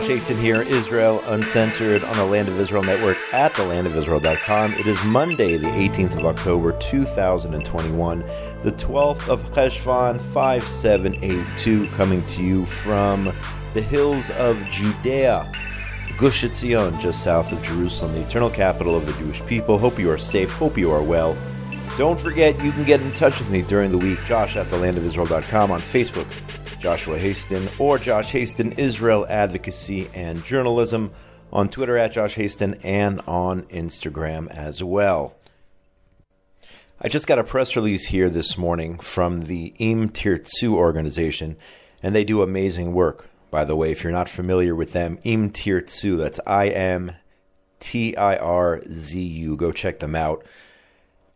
Josh 0.00 0.08
Hasten 0.08 0.38
here, 0.38 0.62
Israel 0.62 1.22
Uncensored 1.26 2.02
on 2.02 2.16
the 2.16 2.24
Land 2.24 2.48
of 2.48 2.58
Israel 2.58 2.82
Network 2.82 3.18
at 3.34 3.52
thelandofisrael.com. 3.52 4.72
It 4.72 4.86
is 4.86 5.04
Monday, 5.04 5.58
the 5.58 5.66
18th 5.66 6.18
of 6.18 6.24
October, 6.24 6.72
2021, 6.72 8.20
the 8.62 8.72
12th 8.72 9.28
of 9.28 9.42
Cheshvan 9.52 10.18
5782, 10.18 11.86
coming 11.88 12.24
to 12.28 12.42
you 12.42 12.64
from 12.64 13.30
the 13.74 13.82
hills 13.82 14.30
of 14.30 14.56
Judea, 14.70 15.44
Gush 16.18 16.44
Etzion, 16.44 16.98
just 16.98 17.22
south 17.22 17.52
of 17.52 17.62
Jerusalem, 17.62 18.14
the 18.14 18.26
eternal 18.26 18.48
capital 18.48 18.96
of 18.96 19.04
the 19.04 19.12
Jewish 19.22 19.44
people. 19.44 19.78
Hope 19.78 19.98
you 19.98 20.10
are 20.10 20.16
safe, 20.16 20.50
hope 20.52 20.78
you 20.78 20.90
are 20.90 21.02
well. 21.02 21.36
Don't 21.98 22.18
forget, 22.18 22.58
you 22.64 22.72
can 22.72 22.84
get 22.84 23.02
in 23.02 23.12
touch 23.12 23.38
with 23.38 23.50
me 23.50 23.60
during 23.60 23.90
the 23.90 23.98
week, 23.98 24.18
Josh 24.24 24.56
at 24.56 24.66
thelandofisrael.com 24.68 25.70
on 25.70 25.82
Facebook, 25.82 26.26
Joshua 26.80 27.18
Hasten, 27.18 27.68
or 27.78 27.98
Josh 27.98 28.32
Hasten 28.32 28.72
Israel 28.72 29.26
Advocacy 29.28 30.08
and 30.14 30.42
Journalism 30.44 31.12
on 31.52 31.68
Twitter 31.68 31.98
at 31.98 32.12
Josh 32.12 32.36
Hasten 32.36 32.74
and 32.82 33.20
on 33.26 33.62
Instagram 33.64 34.50
as 34.50 34.82
well. 34.82 35.34
I 36.98 37.08
just 37.08 37.26
got 37.26 37.38
a 37.38 37.44
press 37.44 37.76
release 37.76 38.06
here 38.06 38.30
this 38.30 38.56
morning 38.56 38.98
from 38.98 39.42
the 39.42 39.74
Im 39.78 40.08
Tirtzu 40.08 40.72
organization, 40.72 41.56
and 42.02 42.14
they 42.14 42.24
do 42.24 42.42
amazing 42.42 42.94
work. 42.94 43.28
By 43.50 43.64
the 43.64 43.76
way, 43.76 43.90
if 43.92 44.02
you're 44.02 44.12
not 44.12 44.28
familiar 44.28 44.74
with 44.74 44.92
them, 44.92 45.18
Im 45.22 45.50
Tirtzu, 45.50 46.16
that's 46.16 46.40
I 46.46 46.68
M 46.68 47.12
T 47.78 48.16
I 48.16 48.36
R 48.36 48.82
Z 48.90 49.20
U. 49.20 49.56
Go 49.56 49.70
check 49.70 49.98
them 49.98 50.14
out. 50.14 50.46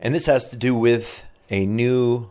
And 0.00 0.14
this 0.14 0.26
has 0.26 0.48
to 0.50 0.56
do 0.56 0.74
with 0.74 1.24
a 1.50 1.66
new 1.66 2.30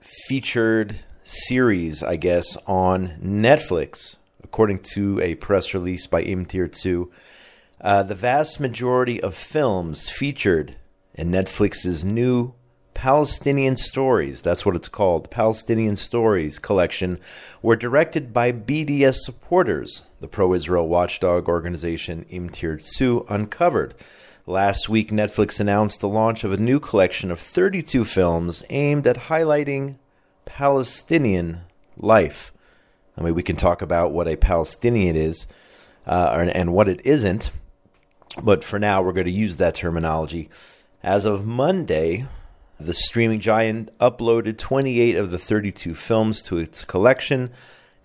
featured 0.00 0.96
series, 1.30 2.02
I 2.02 2.16
guess, 2.16 2.56
on 2.66 3.18
Netflix, 3.22 4.16
according 4.42 4.80
to 4.94 5.20
a 5.20 5.36
press 5.36 5.72
release 5.74 6.06
by 6.06 6.22
Im 6.22 6.44
Tirtzu. 6.44 7.08
Uh, 7.80 8.02
the 8.02 8.14
vast 8.14 8.60
majority 8.60 9.22
of 9.22 9.34
films 9.34 10.08
featured 10.08 10.76
in 11.14 11.30
Netflix's 11.30 12.04
new 12.04 12.54
Palestinian 12.94 13.76
Stories, 13.76 14.42
that's 14.42 14.66
what 14.66 14.76
it's 14.76 14.88
called, 14.88 15.30
Palestinian 15.30 15.96
Stories 15.96 16.58
collection, 16.58 17.18
were 17.62 17.76
directed 17.76 18.32
by 18.32 18.52
BDS 18.52 19.16
supporters, 19.16 20.02
the 20.20 20.28
pro 20.28 20.52
Israel 20.52 20.88
watchdog 20.88 21.48
organization 21.48 22.26
Im 22.28 22.50
Tirtzu 22.50 23.24
uncovered. 23.30 23.94
Last 24.46 24.88
week, 24.88 25.10
Netflix 25.10 25.60
announced 25.60 26.00
the 26.00 26.08
launch 26.08 26.44
of 26.44 26.52
a 26.52 26.56
new 26.56 26.80
collection 26.80 27.30
of 27.30 27.38
32 27.38 28.04
films 28.04 28.62
aimed 28.68 29.06
at 29.06 29.28
highlighting 29.28 29.94
Palestinian 30.56 31.60
life. 31.96 32.52
I 33.16 33.22
mean, 33.22 33.34
we 33.34 33.42
can 33.42 33.56
talk 33.56 33.82
about 33.82 34.10
what 34.10 34.26
a 34.26 34.36
Palestinian 34.36 35.14
is 35.14 35.46
uh, 36.06 36.30
and, 36.34 36.50
and 36.50 36.72
what 36.72 36.88
it 36.88 37.00
isn't, 37.04 37.52
but 38.42 38.64
for 38.64 38.78
now, 38.78 39.00
we're 39.00 39.12
going 39.12 39.26
to 39.26 39.30
use 39.30 39.56
that 39.56 39.76
terminology. 39.76 40.50
As 41.04 41.24
of 41.24 41.46
Monday, 41.46 42.26
the 42.78 42.94
streaming 42.94 43.40
giant 43.40 43.96
uploaded 43.98 44.58
28 44.58 45.16
of 45.16 45.30
the 45.30 45.38
32 45.38 45.94
films 45.94 46.42
to 46.42 46.58
its 46.58 46.84
collection. 46.84 47.50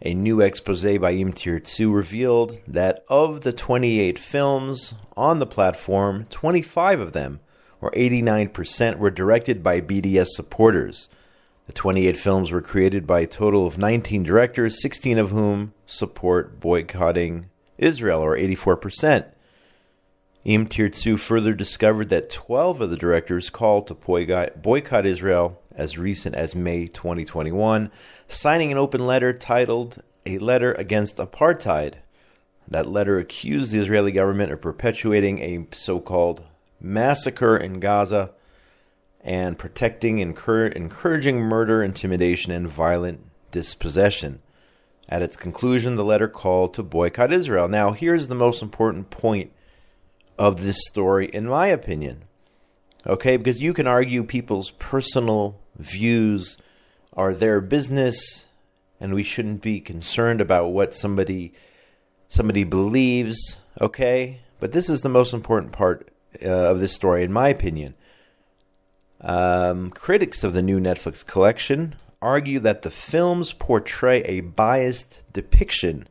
A 0.03 0.13
new 0.13 0.39
expose 0.39 0.83
by 0.99 1.13
Im 1.13 1.33
Tirtzu 1.33 1.93
revealed 1.93 2.59
that 2.67 3.03
of 3.09 3.41
the 3.41 3.53
28 3.53 4.19
films 4.19 4.93
on 5.17 5.39
the 5.39 5.47
platform, 5.47 6.27
25 6.29 6.99
of 6.99 7.13
them, 7.13 7.39
or 7.81 7.89
89%, 7.91 8.97
were 8.97 9.09
directed 9.09 9.63
by 9.63 9.81
BDS 9.81 10.27
supporters. 10.27 11.09
The 11.65 11.73
28 11.73 12.15
films 12.15 12.51
were 12.51 12.61
created 12.61 13.07
by 13.07 13.21
a 13.21 13.27
total 13.27 13.65
of 13.65 13.77
19 13.77 14.21
directors, 14.21 14.81
16 14.81 15.17
of 15.17 15.31
whom 15.31 15.73
support 15.87 16.59
boycotting 16.59 17.49
Israel, 17.77 18.21
or 18.21 18.37
84%. 18.37 19.25
Im 20.43 20.67
further 20.67 21.53
discovered 21.53 22.09
that 22.09 22.29
12 22.29 22.81
of 22.81 22.89
the 22.91 22.97
directors 22.97 23.49
called 23.49 23.87
to 23.87 23.95
boycott, 23.95 24.61
boycott 24.61 25.07
Israel 25.07 25.59
as 25.73 25.97
recent 25.97 26.35
as 26.35 26.53
May 26.53 26.85
2021, 26.85 27.91
signing 28.27 28.71
an 28.71 28.77
open 28.77 29.07
letter 29.07 29.33
titled 29.33 30.03
A 30.25 30.37
Letter 30.37 30.73
Against 30.73 31.17
Apartheid. 31.17 31.95
That 32.67 32.87
letter 32.87 33.17
accused 33.17 33.71
the 33.71 33.79
Israeli 33.79 34.11
government 34.11 34.51
of 34.51 34.61
perpetuating 34.61 35.39
a 35.39 35.65
so 35.71 35.99
called 35.99 36.43
massacre 36.79 37.57
in 37.57 37.79
Gaza 37.79 38.31
and 39.25 39.57
protecting, 39.57 40.19
incur- 40.19 40.67
encouraging 40.67 41.39
murder, 41.39 41.83
intimidation, 41.83 42.51
and 42.51 42.69
violent 42.69 43.21
dispossession. 43.51 44.39
At 45.09 45.23
its 45.23 45.35
conclusion, 45.35 45.95
the 45.95 46.05
letter 46.05 46.27
called 46.27 46.75
to 46.75 46.83
boycott 46.83 47.33
Israel. 47.33 47.67
Now, 47.67 47.91
here's 47.91 48.27
the 48.27 48.35
most 48.35 48.61
important 48.61 49.09
point 49.09 49.51
of 50.37 50.63
this 50.63 50.77
story, 50.85 51.27
in 51.27 51.47
my 51.47 51.67
opinion. 51.67 52.23
Okay, 53.07 53.35
because 53.35 53.61
you 53.61 53.73
can 53.73 53.87
argue 53.87 54.23
people's 54.23 54.71
personal 54.71 55.59
views 55.77 56.57
are 57.13 57.33
their 57.33 57.61
business, 57.61 58.45
and 58.99 59.13
we 59.13 59.23
shouldn't 59.23 59.61
be 59.61 59.79
concerned 59.79 60.41
about 60.41 60.67
what 60.67 60.93
somebody 60.93 61.51
somebody 62.29 62.63
believes. 62.63 63.57
Okay, 63.81 64.41
but 64.59 64.71
this 64.71 64.89
is 64.89 65.01
the 65.01 65.09
most 65.09 65.33
important 65.33 65.71
part 65.71 66.09
uh, 66.43 66.47
of 66.47 66.79
this 66.79 66.93
story, 66.93 67.23
in 67.23 67.31
my 67.31 67.49
opinion. 67.49 67.95
Um, 69.21 69.91
critics 69.91 70.43
of 70.43 70.53
the 70.53 70.61
new 70.61 70.79
Netflix 70.79 71.25
collection 71.25 71.95
argue 72.21 72.59
that 72.59 72.81
the 72.81 72.91
films 72.91 73.53
portray 73.53 74.21
a 74.23 74.41
biased 74.41 75.23
depiction 75.31 76.07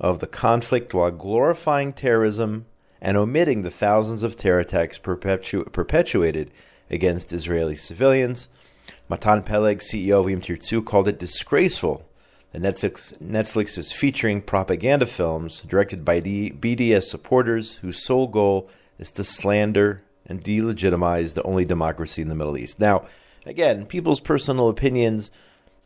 of 0.00 0.18
the 0.18 0.26
conflict 0.26 0.92
while 0.94 1.10
glorifying 1.10 1.92
terrorism 1.92 2.66
and 3.00 3.16
omitting 3.16 3.62
the 3.62 3.70
thousands 3.70 4.22
of 4.22 4.36
terror 4.36 4.60
attacks 4.60 4.98
perpetu- 4.98 5.70
perpetuated 5.72 6.50
against 6.90 7.32
Israeli 7.32 7.76
civilians. 7.76 8.48
Matan 9.08 9.42
Peleg, 9.42 9.80
CEO 9.80 10.20
of 10.20 10.28
Im 10.28 10.40
Tirtzu, 10.40 10.84
called 10.84 11.08
it 11.08 11.18
disgraceful 11.18 12.06
that 12.52 12.62
Netflix, 12.62 13.16
Netflix 13.18 13.76
is 13.76 13.92
featuring 13.92 14.40
propaganda 14.40 15.06
films 15.06 15.60
directed 15.60 16.04
by 16.04 16.20
the 16.20 16.50
BDS 16.52 17.04
supporters 17.04 17.74
whose 17.76 18.04
sole 18.04 18.28
goal 18.28 18.68
is 18.98 19.10
to 19.12 19.24
slander 19.24 20.02
and 20.26 20.42
delegitimize 20.42 21.34
the 21.34 21.42
only 21.42 21.64
democracy 21.64 22.22
in 22.22 22.28
the 22.28 22.34
Middle 22.34 22.56
East. 22.56 22.80
Now, 22.80 23.06
again, 23.46 23.86
people's 23.86 24.20
personal 24.20 24.68
opinions, 24.68 25.30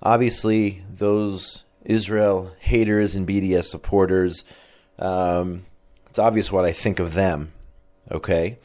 obviously, 0.02 0.84
those 0.92 1.64
Israel 1.84 2.52
haters 2.60 3.14
and 3.14 3.26
BDS 3.26 3.64
supporters, 3.64 4.44
um, 4.98 5.64
it's 6.08 6.18
obvious 6.18 6.52
what 6.52 6.64
I 6.64 6.72
think 6.72 6.98
of 6.98 7.14
them, 7.14 7.52
okay? 8.10 8.58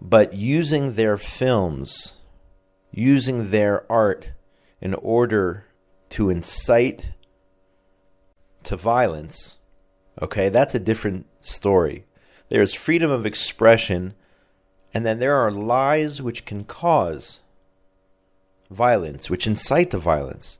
But 0.00 0.34
using 0.34 0.94
their 0.94 1.16
films, 1.16 2.16
using 2.90 3.50
their 3.50 3.90
art 3.90 4.28
in 4.80 4.94
order 4.94 5.64
to 6.10 6.28
incite 6.28 7.10
to 8.64 8.76
violence, 8.76 9.58
okay, 10.20 10.48
that's 10.48 10.74
a 10.74 10.80
different 10.80 11.26
story. 11.40 12.04
There's 12.48 12.74
freedom 12.74 13.10
of 13.10 13.24
expression, 13.24 14.14
and 14.94 15.06
then 15.06 15.18
there 15.18 15.36
are 15.36 15.50
lies 15.50 16.20
which 16.20 16.44
can 16.44 16.64
cause 16.64 17.40
violence, 18.70 19.30
which 19.30 19.46
incite 19.46 19.90
to 19.90 19.98
violence. 19.98 20.58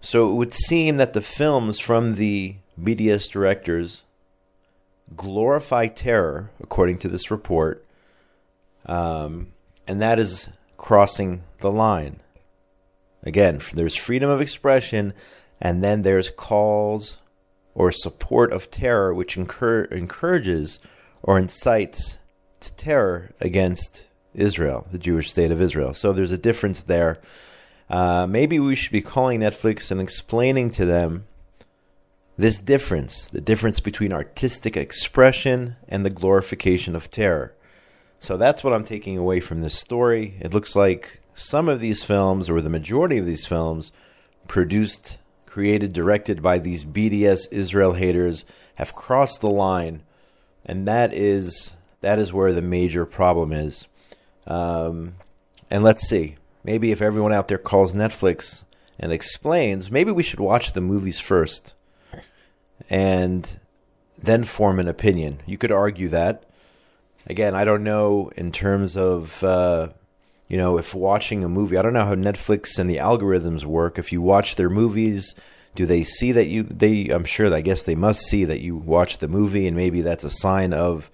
So 0.00 0.30
it 0.30 0.34
would 0.34 0.52
seem 0.52 0.96
that 0.96 1.12
the 1.12 1.22
films 1.22 1.78
from 1.78 2.16
the 2.16 2.56
BDS 2.80 3.30
directors 3.30 4.02
glorify 5.16 5.86
terror, 5.86 6.50
according 6.60 6.98
to 6.98 7.08
this 7.08 7.30
report, 7.30 7.84
um, 8.86 9.48
and 9.86 10.00
that 10.00 10.18
is 10.18 10.48
crossing 10.76 11.42
the 11.60 11.70
line. 11.70 12.20
Again, 13.22 13.60
there's 13.72 13.94
freedom 13.94 14.28
of 14.28 14.40
expression, 14.40 15.12
and 15.60 15.82
then 15.82 16.02
there's 16.02 16.30
calls 16.30 17.18
or 17.74 17.92
support 17.92 18.52
of 18.52 18.70
terror, 18.70 19.14
which 19.14 19.36
incur- 19.36 19.84
encourages 19.84 20.80
or 21.22 21.38
incites 21.38 22.18
terror 22.70 23.32
against 23.40 24.06
Israel, 24.34 24.86
the 24.90 24.98
Jewish 24.98 25.30
state 25.30 25.50
of 25.50 25.60
Israel. 25.60 25.94
So 25.94 26.12
there's 26.12 26.32
a 26.32 26.38
difference 26.38 26.82
there. 26.82 27.20
Uh, 27.90 28.26
maybe 28.26 28.58
we 28.58 28.74
should 28.74 28.92
be 28.92 29.02
calling 29.02 29.40
Netflix 29.40 29.90
and 29.90 30.00
explaining 30.00 30.70
to 30.70 30.86
them 30.86 31.26
this 32.38 32.58
difference, 32.58 33.26
the 33.26 33.40
difference 33.40 33.80
between 33.80 34.12
artistic 34.12 34.76
expression 34.76 35.76
and 35.88 36.04
the 36.04 36.10
glorification 36.10 36.96
of 36.96 37.10
terror. 37.10 37.54
So 38.20 38.36
that's 38.36 38.64
what 38.64 38.72
I'm 38.72 38.84
taking 38.84 39.18
away 39.18 39.40
from 39.40 39.60
this 39.60 39.78
story. 39.78 40.36
It 40.40 40.54
looks 40.54 40.74
like 40.74 41.20
some 41.34 41.68
of 41.68 41.80
these 41.80 42.04
films, 42.04 42.48
or 42.48 42.60
the 42.60 42.70
majority 42.70 43.18
of 43.18 43.26
these 43.26 43.46
films, 43.46 43.92
produced, 44.48 45.18
created, 45.46 45.92
directed 45.92 46.42
by 46.42 46.58
these 46.58 46.84
BDS 46.84 47.48
Israel 47.50 47.94
haters, 47.94 48.44
have 48.76 48.94
crossed 48.94 49.40
the 49.40 49.50
line, 49.50 50.02
and 50.64 50.86
that 50.86 51.12
is 51.12 51.72
that 52.02 52.18
is 52.18 52.32
where 52.32 52.52
the 52.52 52.62
major 52.62 53.06
problem 53.06 53.52
is. 53.52 53.88
Um, 54.46 55.14
and 55.70 55.82
let's 55.82 56.06
see, 56.06 56.36
maybe 56.62 56.92
if 56.92 57.00
everyone 57.00 57.32
out 57.32 57.48
there 57.48 57.58
calls 57.58 57.94
Netflix 57.94 58.64
and 58.98 59.12
explains, 59.12 59.90
maybe 59.90 60.12
we 60.12 60.22
should 60.22 60.40
watch 60.40 60.74
the 60.74 60.80
movies 60.80 61.18
first 61.18 61.74
and 62.90 63.58
then 64.18 64.44
form 64.44 64.78
an 64.78 64.88
opinion. 64.88 65.40
You 65.46 65.56
could 65.56 65.72
argue 65.72 66.08
that. 66.08 66.44
Again, 67.26 67.54
I 67.54 67.64
don't 67.64 67.84
know 67.84 68.30
in 68.36 68.52
terms 68.52 68.96
of, 68.96 69.42
uh, 69.44 69.88
you 70.48 70.56
know, 70.56 70.76
if 70.76 70.94
watching 70.94 71.44
a 71.44 71.48
movie, 71.48 71.76
I 71.76 71.82
don't 71.82 71.92
know 71.92 72.04
how 72.04 72.14
Netflix 72.14 72.78
and 72.78 72.90
the 72.90 72.96
algorithms 72.96 73.64
work. 73.64 73.98
If 73.98 74.12
you 74.12 74.20
watch 74.20 74.56
their 74.56 74.68
movies, 74.68 75.34
do 75.74 75.86
they 75.86 76.02
see 76.02 76.32
that 76.32 76.48
you, 76.48 76.64
they, 76.64 77.08
I'm 77.08 77.24
sure, 77.24 77.52
I 77.54 77.60
guess 77.60 77.82
they 77.82 77.94
must 77.94 78.22
see 78.22 78.44
that 78.44 78.60
you 78.60 78.76
watch 78.76 79.18
the 79.18 79.28
movie 79.28 79.66
and 79.66 79.76
maybe 79.76 80.02
that's 80.02 80.24
a 80.24 80.30
sign 80.30 80.72
of 80.72 81.10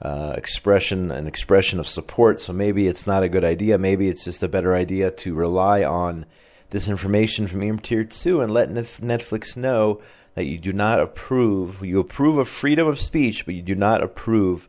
uh, 0.00 0.34
expression, 0.36 1.10
an 1.10 1.26
expression 1.26 1.80
of 1.80 1.88
support. 1.88 2.40
So 2.40 2.52
maybe 2.52 2.86
it's 2.86 3.06
not 3.06 3.22
a 3.22 3.28
good 3.28 3.44
idea. 3.44 3.78
Maybe 3.78 4.08
it's 4.08 4.24
just 4.24 4.42
a 4.42 4.48
better 4.48 4.74
idea 4.74 5.10
to 5.10 5.34
rely 5.34 5.82
on 5.82 6.26
this 6.70 6.88
information 6.88 7.46
from 7.46 7.62
Im 7.62 7.78
Tirtzu 7.78 8.42
and 8.42 8.52
let 8.52 8.70
Netflix 8.70 9.56
know 9.56 10.00
that 10.34 10.46
you 10.46 10.58
do 10.58 10.72
not 10.72 11.00
approve, 11.00 11.84
you 11.84 11.98
approve 11.98 12.38
of 12.38 12.48
freedom 12.48 12.86
of 12.86 13.00
speech, 13.00 13.44
but 13.44 13.54
you 13.54 13.62
do 13.62 13.74
not 13.74 14.02
approve 14.02 14.68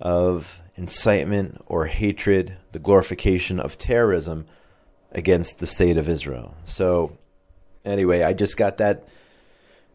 of 0.00 0.60
incitement 0.76 1.60
or 1.66 1.86
hatred, 1.86 2.56
the 2.72 2.78
glorification 2.78 3.60
of 3.60 3.76
terrorism 3.76 4.46
against 5.12 5.58
the 5.58 5.66
state 5.66 5.96
of 5.96 6.08
Israel. 6.08 6.54
So, 6.64 7.18
anyway, 7.84 8.22
I 8.22 8.32
just 8.32 8.56
got 8.56 8.78
that 8.78 9.06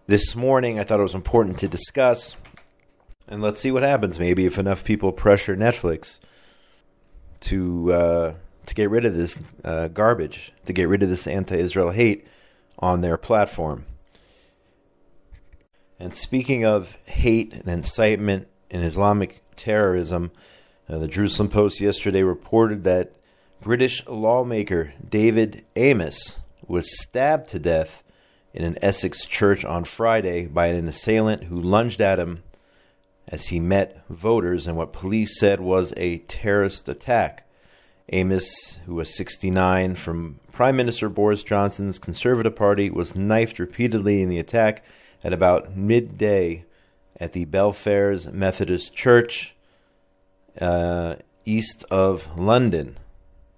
this 0.07 0.35
morning. 0.35 0.79
I 0.79 0.83
thought 0.83 0.99
it 0.99 1.03
was 1.03 1.15
important 1.15 1.59
to 1.59 1.67
discuss. 1.67 2.35
And 3.29 3.43
let's 3.43 3.61
see 3.61 3.71
what 3.71 3.83
happens. 3.83 4.17
Maybe 4.17 4.47
if 4.47 4.57
enough 4.57 4.83
people 4.83 5.11
pressure 5.11 5.55
Netflix 5.55 6.19
to 7.41 7.93
uh, 7.93 8.33
to 8.65 8.75
get 8.75 8.89
rid 8.89 9.05
of 9.05 9.15
this 9.15 9.39
uh, 9.63 9.87
garbage, 9.89 10.51
to 10.65 10.73
get 10.73 10.87
rid 10.87 11.03
of 11.03 11.09
this 11.09 11.27
anti-Israel 11.27 11.91
hate 11.91 12.27
on 12.79 13.01
their 13.01 13.17
platform. 13.17 13.85
And 15.99 16.15
speaking 16.15 16.65
of 16.65 16.97
hate 17.07 17.53
and 17.53 17.67
incitement 17.67 18.47
and 18.71 18.83
Islamic 18.83 19.43
terrorism, 19.55 20.31
uh, 20.89 20.97
the 20.97 21.07
Jerusalem 21.07 21.49
Post 21.49 21.79
yesterday 21.79 22.23
reported 22.23 22.83
that 22.85 23.13
British 23.61 24.05
lawmaker 24.07 24.93
David 25.07 25.65
Amess 25.75 26.39
was 26.65 26.99
stabbed 26.99 27.49
to 27.49 27.59
death 27.59 28.03
in 28.53 28.63
an 28.63 28.77
Essex 28.81 29.25
church 29.25 29.63
on 29.65 29.83
Friday 29.83 30.47
by 30.47 30.67
an 30.67 30.87
assailant 30.87 31.43
who 31.43 31.61
lunged 31.61 32.01
at 32.01 32.17
him 32.17 32.41
as 33.29 33.47
he 33.47 33.59
met 33.59 34.01
voters 34.09 34.67
in 34.67 34.75
what 34.75 34.91
police 34.91 35.39
said 35.39 35.61
was 35.61 35.93
a 35.95 36.17
terrorist 36.19 36.89
attack. 36.89 37.47
Amess, 38.11 38.79
who 38.85 38.95
was 38.95 39.15
69 39.15 39.95
from 39.95 40.39
Prime 40.51 40.75
Minister 40.75 41.09
Boris 41.09 41.43
Johnson's 41.43 41.99
Conservative 41.99 42.55
Party, 42.55 42.89
was 42.89 43.15
knifed 43.15 43.59
repeatedly 43.59 44.23
in 44.23 44.29
the 44.29 44.39
attack 44.39 44.83
at 45.23 45.31
about 45.31 45.77
midday 45.77 46.65
at 47.19 47.33
the 47.33 47.45
Belfairs 47.45 48.31
Methodist 48.33 48.95
Church 48.95 49.55
uh, 50.59 51.15
east 51.45 51.83
of 51.91 52.37
London. 52.37 52.97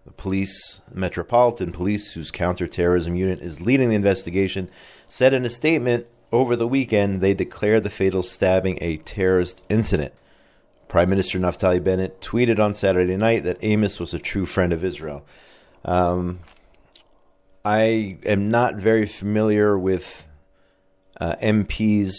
The 0.05 0.11
police, 0.11 0.81
Metropolitan 0.91 1.71
Police, 1.71 2.13
whose 2.13 2.31
counterterrorism 2.31 3.15
unit 3.15 3.39
is 3.39 3.61
leading 3.61 3.89
the 3.89 3.95
investigation, 3.95 4.69
said 5.07 5.33
in 5.33 5.45
a 5.45 5.49
statement 5.49 6.07
over 6.31 6.55
the 6.55 6.67
weekend 6.67 7.21
they 7.21 7.33
declared 7.33 7.83
the 7.83 7.89
fatal 7.89 8.23
stabbing 8.23 8.77
a 8.81 8.97
terrorist 8.97 9.61
incident. 9.69 10.13
Prime 10.87 11.09
Minister 11.09 11.39
Naftali 11.39 11.81
Bennett 11.81 12.19
tweeted 12.21 12.59
on 12.59 12.73
Saturday 12.73 13.15
night 13.15 13.43
that 13.43 13.61
Amess 13.61 13.99
was 13.99 14.13
a 14.13 14.19
true 14.19 14.45
friend 14.45 14.73
of 14.73 14.83
Israel. 14.83 15.25
Um, 15.85 16.39
I 17.63 18.17
am 18.25 18.49
not 18.49 18.75
very 18.75 19.05
familiar 19.05 19.77
with 19.77 20.27
uh, 21.19 21.35
MPs 21.41 22.13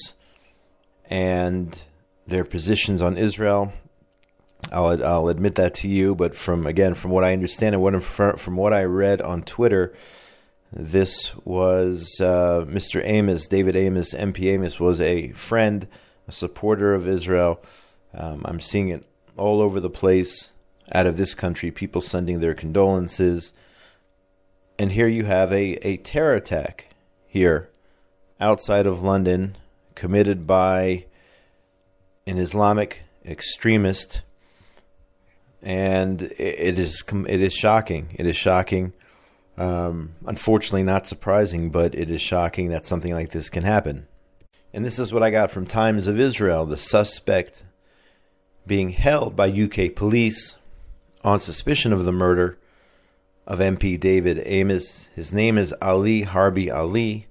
and 1.06 1.82
their 2.26 2.44
positions 2.44 3.03
on 3.03 3.19
Israel. 3.19 3.73
I'll 4.70 5.05
I'll 5.05 5.29
admit 5.29 5.56
that 5.56 5.75
to 5.75 5.88
you, 5.88 6.14
but 6.14 6.37
from 6.37 6.67
again 6.67 6.94
from 6.94 7.11
what 7.11 7.25
I 7.25 7.32
understand 7.32 7.75
and 7.75 7.82
what 7.82 8.03
from 8.03 8.56
what 8.56 8.73
I 8.73 8.85
read 8.85 9.20
on 9.20 9.43
Twitter, 9.43 9.93
this 10.73 11.35
was 11.45 12.19
uh, 12.21 12.65
Mr. 12.67 13.05
Amess, 13.07 13.49
David 13.49 13.75
Amess, 13.75 14.15
MP 14.15 14.45
Amess, 14.45 14.81
was 14.81 15.01
a 15.01 15.33
friend, 15.33 15.87
a 16.27 16.33
supporter 16.33 16.95
of 16.95 17.07
Israel. 17.07 17.63
Um, 18.15 18.43
I'm 18.47 18.61
seeing 18.61 18.89
it 18.89 19.05
all 19.37 19.61
over 19.61 19.81
the 19.81 19.91
place 19.91 20.51
out 20.95 21.07
of 21.07 21.17
this 21.17 21.35
country, 21.35 21.71
people 21.71 22.01
sending 22.01 22.41
their 22.41 22.55
condolences. 22.55 23.53
And 24.79 24.93
here 24.93 25.09
you 25.09 25.25
have 25.25 25.53
a, 25.53 25.75
a 25.87 25.99
terror 25.99 26.35
attack 26.35 26.89
here 27.27 27.69
outside 28.41 28.87
of 28.87 29.03
London 29.03 29.57
committed 29.95 30.47
by 30.47 31.05
an 32.27 32.39
Islamic 32.39 33.03
extremist, 33.25 34.23
and 35.63 36.23
it 36.23 36.79
is 36.79 37.05
it 37.11 37.41
is 37.41 37.53
shocking. 37.53 38.15
It 38.19 38.27
is 38.27 38.37
shocking. 38.37 38.93
Um, 39.58 40.14
unfortunately, 40.26 40.82
not 40.82 41.06
surprising, 41.06 41.70
but 41.70 41.94
it 41.94 42.10
is 42.10 42.22
shocking 42.22 42.70
that 42.70 42.87
something 42.87 43.14
like 43.14 43.31
this 43.31 43.50
can 43.50 43.64
happen. 43.64 44.06
And 44.72 44.84
this 44.84 44.99
is 44.99 45.12
what 45.12 45.22
I 45.22 45.31
got 45.31 45.50
from 45.50 45.66
Times 45.66 46.06
of 46.06 46.19
Israel: 46.19 46.64
the 46.64 46.76
suspect 46.76 47.64
being 48.66 48.90
held 48.90 49.37
by 49.37 49.50
UK 49.50 49.94
police 49.94 50.58
on 51.25 51.38
suspicion 51.38 51.93
of 51.93 52.04
the 52.04 52.12
murder 52.12 52.58
of 53.46 53.58
MP 53.58 53.99
David 53.99 54.38
Amess. 54.46 55.08
His 55.14 55.32
name 55.32 55.58
is 55.58 55.75
Ali 55.82 56.25
Harbi 56.25 56.75
Ali. 56.75 57.26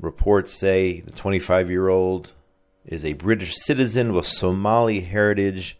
Reports 0.00 0.52
say 0.52 1.00
the 1.00 1.12
25 1.12 1.70
year 1.70 1.88
old 1.88 2.32
is 2.84 3.04
a 3.04 3.14
British 3.14 3.54
citizen 3.56 4.12
with 4.12 4.26
Somali 4.26 5.00
heritage 5.00 5.78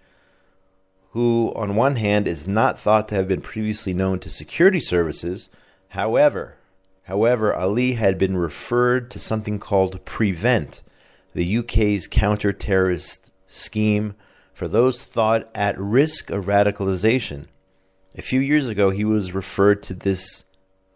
who, 1.15 1.53
on 1.55 1.77
one 1.77 1.95
hand, 1.95 2.27
is 2.27 2.49
not 2.49 2.77
thought 2.77 3.07
to 3.07 3.15
have 3.15 3.29
been 3.29 3.41
previously 3.41 3.95
known 3.95 4.19
to 4.19 4.29
security 4.29 4.81
services. 4.81 5.49
However, 5.91 6.57
however, 7.05 7.55
Ali 7.55 7.93
had 7.93 8.19
been 8.19 8.37
referred 8.37 9.13
to 9.13 9.21
something 9.21 9.61
called 9.61 10.05
Prevent, 10.05 10.83
the 11.33 11.59
UK's 11.59 12.09
counter-terrorist 12.09 13.31
scheme 13.47 14.17
for 14.53 14.67
those 14.67 15.05
thought 15.05 15.49
at 15.55 15.79
risk 15.79 16.31
of 16.31 16.47
radicalization. 16.47 17.47
A 18.19 18.23
few 18.23 18.41
years 18.41 18.69
ago, 18.69 18.91
he 18.91 19.05
was 19.05 19.33
referred 19.33 19.85
to 19.85 19.95
this 19.95 20.45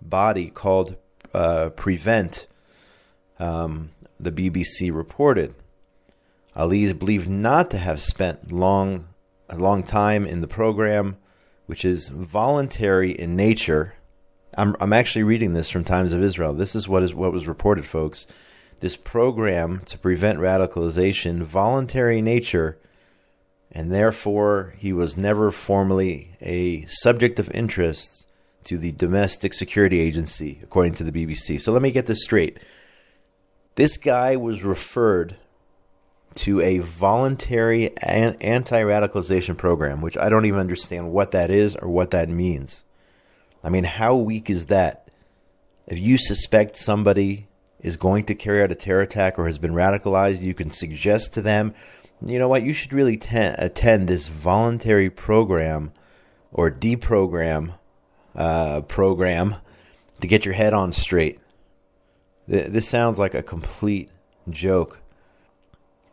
body 0.03 0.51
called 0.51 0.97
uh, 1.33 1.69
Prevent 1.71 2.49
um, 3.39 3.91
the 4.19 4.33
BBC 4.33 4.93
reported. 4.93 5.55
Ali 6.57 6.83
is 6.83 6.93
believed 6.93 7.29
not 7.29 7.71
to 7.71 7.79
have 7.79 8.01
spent 8.01 8.51
long 8.51 9.08
a 9.49 9.57
long 9.57 9.83
time 9.83 10.27
in 10.27 10.41
the 10.41 10.49
program, 10.49 11.17
which 11.67 11.85
is 11.85 12.09
voluntary 12.09 13.13
in 13.13 13.37
nature. 13.37 13.95
I'm 14.57 14.77
I'm 14.81 14.93
actually 14.93 15.23
reading 15.23 15.53
this 15.53 15.71
from 15.71 15.85
Times 15.85 16.13
of 16.13 16.23
Israel. 16.23 16.53
This 16.55 16.75
is 16.75 16.89
what 16.89 17.03
is 17.03 17.15
what 17.15 17.33
was 17.33 17.47
reported, 17.47 17.85
folks. 17.85 18.27
This 18.81 18.97
program 18.97 19.81
to 19.87 19.99
prevent 19.99 20.39
radicalization, 20.39 21.43
voluntary 21.43 22.23
nature, 22.23 22.79
and 23.73 23.93
therefore 23.93 24.75
he 24.79 24.93
was 24.93 25.17
never 25.17 25.51
formally 25.51 26.37
a 26.41 26.85
subject 26.87 27.39
of 27.39 27.51
interest 27.51 28.27
to 28.65 28.79
the 28.79 28.93
domestic 28.93 29.55
security 29.55 30.01
agency, 30.01 30.61
according 30.63 30.95
to 30.95 31.05
the 31.05 31.13
BBC. 31.13 31.61
So 31.61 31.73
let 31.73 31.83
me 31.83 31.91
get 31.91 32.07
this 32.07 32.23
straight. 32.23 32.59
This 33.77 33.97
guy 33.97 34.37
was 34.37 34.63
referred 34.63 35.37
to 36.37 36.61
a 36.61 36.79
voluntary 36.79 37.97
anti 37.99 38.83
radicalization 38.83 39.57
program, 39.57 40.01
which 40.01 40.17
I 40.17 40.29
don't 40.29 40.47
even 40.47 40.61
understand 40.61 41.13
what 41.13 41.33
that 41.33 41.51
is 41.51 41.77
or 41.77 41.89
what 41.89 42.11
that 42.13 42.29
means. 42.29 42.85
I 43.63 43.71
mean, 43.71 43.85
how 43.85 44.15
weak 44.15 44.49
is 44.49 44.67
that? 44.67 45.09
If 45.87 45.99
you 45.99 46.17
suspect 46.17 46.77
somebody 46.77 47.49
is 47.81 47.97
going 47.97 48.25
to 48.25 48.35
carry 48.35 48.63
out 48.63 48.71
a 48.71 48.75
terror 48.75 49.03
attack 49.03 49.39
or 49.39 49.47
has 49.47 49.59
been 49.59 49.73
radicalized, 49.73 50.43
you 50.43 50.55
can 50.55 50.71
suggest 50.71 51.33
to 51.35 51.43
them, 51.43 51.75
you 52.25 52.39
know 52.39 52.49
what, 52.49 52.63
you 52.63 52.73
should 52.73 52.93
really 52.93 53.17
ten- 53.17 53.55
attend 53.59 54.09
this 54.09 54.29
voluntary 54.29 55.11
program 55.11 55.93
or 56.53 56.71
deprogram 56.71 57.75
uh, 58.35 58.81
program 58.83 59.57
to 60.21 60.27
get 60.27 60.45
your 60.45 60.55
head 60.55 60.73
on 60.73 60.93
straight. 60.93 61.41
This 62.47 62.89
sounds 62.89 63.19
like 63.19 63.35
a 63.35 63.43
complete 63.43 64.11
joke. 64.49 65.01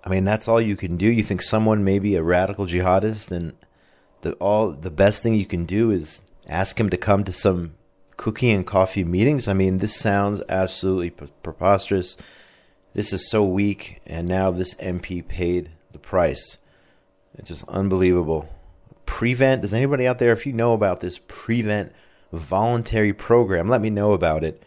I 0.06 0.10
mean, 0.10 0.24
that's 0.24 0.48
all 0.48 0.62
you 0.62 0.76
can 0.76 0.98
do. 0.98 1.08
You 1.08 1.24
think 1.24 1.42
someone 1.42 1.84
may 1.84 1.98
be 1.98 2.16
a 2.16 2.22
radical 2.22 2.68
jihadist, 2.68 3.32
and 3.32 3.54
the 4.22 4.34
all 4.34 4.72
the 4.72 4.92
best 4.92 5.24
thing 5.24 5.34
you 5.34 5.48
can 5.48 5.66
do 5.66 5.90
is 5.90 6.22
ask 6.48 6.80
him 6.80 6.90
to 6.92 6.98
come 6.98 7.24
to 7.24 7.32
some 7.32 7.74
cookie 8.16 8.52
and 8.52 8.68
coffee 8.68 9.04
meetings. 9.04 9.48
I 9.48 9.54
mean, 9.54 9.80
this 9.80 9.96
sounds 9.96 10.42
absolutely 10.48 11.10
preposterous. 11.10 12.18
This 12.94 13.12
is 13.12 13.30
so 13.30 13.44
weak, 13.44 14.00
and 14.06 14.28
now 14.28 14.52
this 14.52 14.76
MP 14.76 15.28
paid 15.28 15.72
the 15.92 16.00
price. 16.00 16.58
It's 17.38 17.50
just 17.50 17.68
unbelievable. 17.68 18.48
Prevent. 19.06 19.64
Does 19.64 19.74
anybody 19.74 20.08
out 20.08 20.20
there, 20.20 20.32
if 20.32 20.46
you 20.46 20.54
know 20.54 20.74
about 20.74 21.02
this 21.02 21.20
Prevent 21.28 21.92
voluntary 22.32 23.12
program, 23.12 23.68
let 23.68 23.82
me 23.82 23.90
know 23.90 24.14
about 24.14 24.44
it 24.44 24.62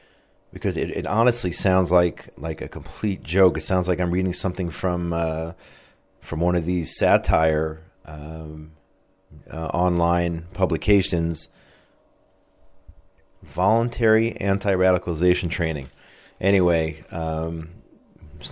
because 0.53 0.77
it, 0.77 0.91
it 0.91 1.07
honestly 1.07 1.53
sounds 1.53 1.91
like 1.91 2.31
like 2.37 2.61
a 2.61 2.69
complete 2.69 3.23
joke. 3.23 3.57
It 3.57 3.63
sounds 3.63 3.89
like 3.89 4.01
I'm 4.01 4.11
reading 4.11 4.33
something 4.33 4.71
from 4.71 5.13
uh, 5.13 5.53
from 6.21 6.41
one 6.41 6.57
of 6.57 6.65
these 6.65 6.97
satire 6.97 7.83
um, 8.05 8.73
uh, 9.53 9.67
online 9.69 10.47
publications. 10.53 11.49
Voluntary 13.43 14.33
anti-radicalization 14.37 15.49
training. 15.49 15.89
Anyway, 16.41 17.05
um, 17.11 17.71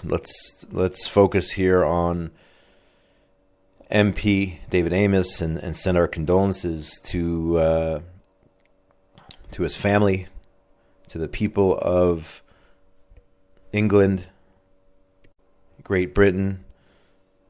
let's 0.04 0.64
let's 0.70 1.08
focus 1.08 1.52
here 1.52 1.84
on 1.84 2.30
MP 3.90 4.58
David 4.70 4.92
Amess 4.92 5.40
and, 5.40 5.58
and 5.58 5.76
send 5.76 5.96
our 5.96 6.08
condolences 6.08 7.00
to 7.04 7.58
uh, 7.58 8.00
to 9.52 9.62
his 9.62 9.76
family, 9.76 10.26
to 11.08 11.18
the 11.18 11.28
people 11.28 11.78
of 11.78 12.42
England, 13.72 14.28
Great 15.82 16.14
Britain, 16.14 16.64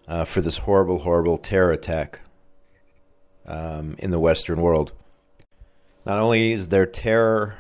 uh, 0.09 0.25
for 0.25 0.41
this 0.41 0.59
horrible, 0.59 1.01
horrible 1.01 1.39
terror 1.39 1.73
attack 1.73 2.21
um, 3.47 3.97
in 3.99 4.11
the 4.11 4.21
Western 4.21 4.61
world. 4.61 4.93
Not 6.05 6.19
only 6.19 6.53
is 6.53 6.69
there 6.69 6.87
terror, 6.87 7.57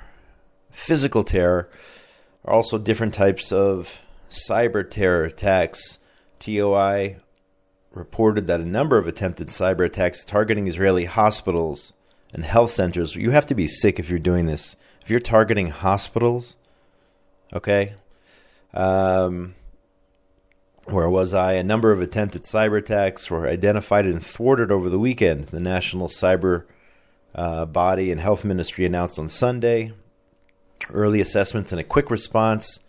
physical 0.71 1.25
terror, 1.25 1.69
are 2.45 2.55
also 2.55 2.79
different 2.79 3.15
types 3.15 3.51
of 3.51 4.01
cyber 4.31 4.89
terror 4.89 5.25
attacks. 5.25 5.99
TOI 6.39 7.17
reported 7.93 8.47
that 8.47 8.61
a 8.61 8.65
number 8.65 8.99
of 8.99 9.07
attempted 9.07 9.49
cyber 9.49 9.85
attacks 9.85 10.25
targeting 10.25 10.67
Israeli 10.67 11.07
hospitals 11.07 11.93
and 12.33 12.45
health 12.45 12.71
centers. 12.71 13.15
You 13.15 13.31
have 13.31 13.47
to 13.47 13.55
be 13.55 13.67
sick 13.67 13.99
if 13.99 14.11
you're 14.11 14.19
doing 14.19 14.47
this. 14.47 14.77
If 15.07 15.11
you're 15.11 15.21
targeting 15.21 15.69
hospitals, 15.69 16.57
okay. 17.53 17.93
Um, 18.75 19.55
where 20.87 21.09
was 21.09 21.33
I? 21.33 21.53
A 21.53 21.63
number 21.63 21.93
of 21.93 22.01
attempted 22.01 22.43
cyber 22.43 22.79
attacks 22.79 23.31
were 23.31 23.47
identified 23.47 24.05
and 24.05 24.21
thwarted 24.21 24.73
over 24.73 24.91
the 24.91 24.99
weekend. 24.99 25.45
The 25.45 25.61
National 25.61 26.09
Cyber 26.09 26.65
uh, 27.37 27.67
Body 27.67 28.11
and 28.11 28.21
Health 28.21 28.45
Ministry 28.45 28.85
announced 28.85 29.17
on 29.17 29.29
Sunday 29.29 29.93
early 30.93 31.21
assessments 31.21 31.71
and 31.71 31.81
a 31.81 31.85
quick 31.85 32.11
response 32.11 32.81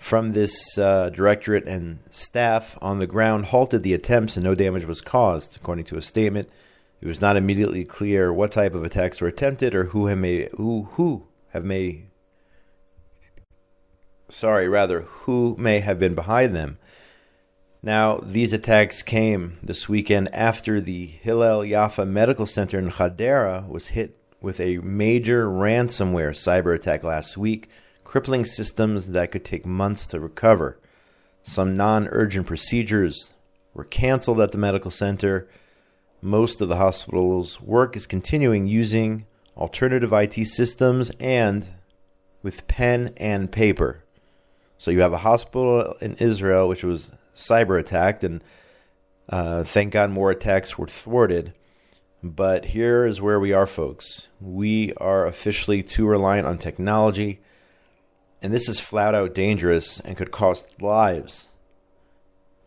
from 0.00 0.32
this 0.32 0.76
uh, 0.76 1.10
directorate 1.10 1.68
and 1.68 2.00
staff 2.10 2.76
on 2.82 2.98
the 2.98 3.06
ground 3.06 3.44
halted 3.44 3.84
the 3.84 3.94
attempts 3.94 4.36
and 4.36 4.42
no 4.44 4.56
damage 4.56 4.86
was 4.86 5.00
caused, 5.00 5.54
according 5.54 5.84
to 5.84 5.96
a 5.96 6.02
statement. 6.02 6.48
It 7.00 7.06
was 7.06 7.20
not 7.20 7.36
immediately 7.36 7.84
clear 7.84 8.32
what 8.32 8.50
type 8.50 8.74
of 8.74 8.82
attacks 8.82 9.20
were 9.20 9.28
attempted 9.28 9.72
or 9.72 9.84
who 9.84 10.16
may 10.16 10.48
who 10.56 10.88
who 10.94 11.28
have 11.54 11.64
may 11.64 12.04
sorry 14.28 14.68
rather 14.68 15.02
who 15.02 15.54
may 15.58 15.80
have 15.80 15.98
been 15.98 16.14
behind 16.14 16.54
them. 16.54 16.76
Now 17.82 18.18
these 18.18 18.52
attacks 18.52 19.02
came 19.02 19.58
this 19.62 19.88
weekend 19.88 20.34
after 20.34 20.80
the 20.80 21.06
Hillel 21.06 21.60
Yaffe 21.60 22.06
Medical 22.06 22.44
Center 22.44 22.78
in 22.78 22.90
Hadera 22.90 23.66
was 23.68 23.88
hit 23.88 24.18
with 24.40 24.60
a 24.60 24.78
major 24.78 25.46
ransomware 25.46 26.32
cyber 26.32 26.74
attack 26.74 27.04
last 27.04 27.38
week 27.38 27.68
crippling 28.02 28.44
systems 28.44 29.08
that 29.08 29.30
could 29.32 29.44
take 29.44 29.64
months 29.64 30.06
to 30.06 30.20
recover. 30.20 30.78
Some 31.42 31.76
non 31.76 32.08
urgent 32.08 32.46
procedures 32.46 33.32
were 33.72 33.84
canceled 33.84 34.40
at 34.40 34.52
the 34.52 34.58
medical 34.58 34.90
center. 34.90 35.48
Most 36.20 36.60
of 36.60 36.68
the 36.68 36.76
hospital's 36.76 37.60
work 37.60 37.96
is 37.96 38.06
continuing 38.06 38.66
using 38.66 39.26
alternative 39.56 40.12
IT 40.12 40.46
systems 40.46 41.10
and 41.20 41.66
with 42.42 42.66
pen 42.66 43.14
and 43.16 43.50
paper. 43.50 44.04
So 44.78 44.90
you 44.90 45.00
have 45.00 45.12
a 45.12 45.18
hospital 45.18 45.94
in 46.00 46.14
Israel 46.14 46.68
which 46.68 46.84
was 46.84 47.10
cyber 47.34 47.78
attacked, 47.78 48.22
and 48.24 48.42
uh, 49.28 49.64
thank 49.64 49.92
God 49.92 50.10
more 50.10 50.30
attacks 50.30 50.76
were 50.76 50.86
thwarted. 50.86 51.54
But 52.22 52.66
here 52.66 53.06
is 53.06 53.20
where 53.20 53.38
we 53.38 53.52
are, 53.52 53.66
folks. 53.66 54.28
We 54.40 54.92
are 54.94 55.26
officially 55.26 55.82
too 55.82 56.06
reliant 56.06 56.46
on 56.46 56.58
technology 56.58 57.40
and 58.44 58.52
this 58.52 58.68
is 58.68 58.78
flat 58.78 59.14
out 59.14 59.34
dangerous 59.34 60.00
and 60.00 60.18
could 60.18 60.30
cost 60.30 60.82
lives. 60.82 61.48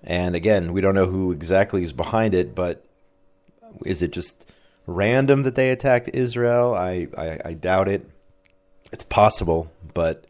And 0.03 0.35
again, 0.35 0.73
we 0.73 0.81
don't 0.81 0.95
know 0.95 1.05
who 1.05 1.31
exactly 1.31 1.83
is 1.83 1.93
behind 1.93 2.33
it, 2.33 2.55
but 2.55 2.83
is 3.85 4.01
it 4.01 4.11
just 4.11 4.51
random 4.87 5.43
that 5.43 5.53
they 5.53 5.69
attacked 5.69 6.09
Israel? 6.13 6.73
I, 6.73 7.07
I, 7.15 7.39
I 7.45 7.53
doubt 7.53 7.87
it. 7.87 8.09
It's 8.91 9.03
possible, 9.03 9.69
but 9.93 10.25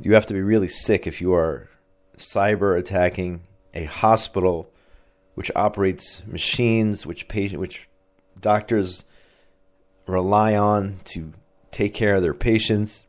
you 0.00 0.14
have 0.14 0.26
to 0.26 0.34
be 0.34 0.40
really 0.40 0.68
sick 0.68 1.06
if 1.06 1.20
you 1.20 1.32
are 1.34 1.68
cyber 2.16 2.76
attacking 2.76 3.42
a 3.74 3.84
hospital 3.84 4.68
which 5.34 5.52
operates 5.54 6.22
machines 6.26 7.06
which 7.06 7.28
patient 7.28 7.60
which 7.60 7.86
doctors 8.40 9.04
rely 10.06 10.56
on 10.56 10.98
to 11.04 11.32
take 11.70 11.94
care 11.94 12.16
of 12.16 12.22
their 12.22 12.34
patients. 12.34 13.04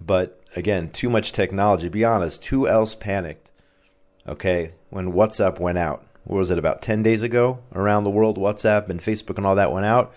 But 0.00 0.40
again, 0.56 0.90
too 0.90 1.08
much 1.08 1.32
technology. 1.32 1.88
Be 1.88 2.04
honest, 2.04 2.46
who 2.46 2.66
else 2.66 2.94
panicked? 2.94 3.50
Okay, 4.26 4.72
when 4.90 5.12
WhatsApp 5.12 5.60
went 5.60 5.78
out. 5.78 6.04
What 6.24 6.38
was 6.38 6.50
it, 6.50 6.58
about 6.58 6.82
10 6.82 7.02
days 7.02 7.22
ago? 7.22 7.60
Around 7.74 8.04
the 8.04 8.10
world, 8.10 8.38
WhatsApp 8.38 8.88
and 8.88 9.00
Facebook 9.00 9.36
and 9.36 9.46
all 9.46 9.54
that 9.54 9.72
went 9.72 9.86
out. 9.86 10.12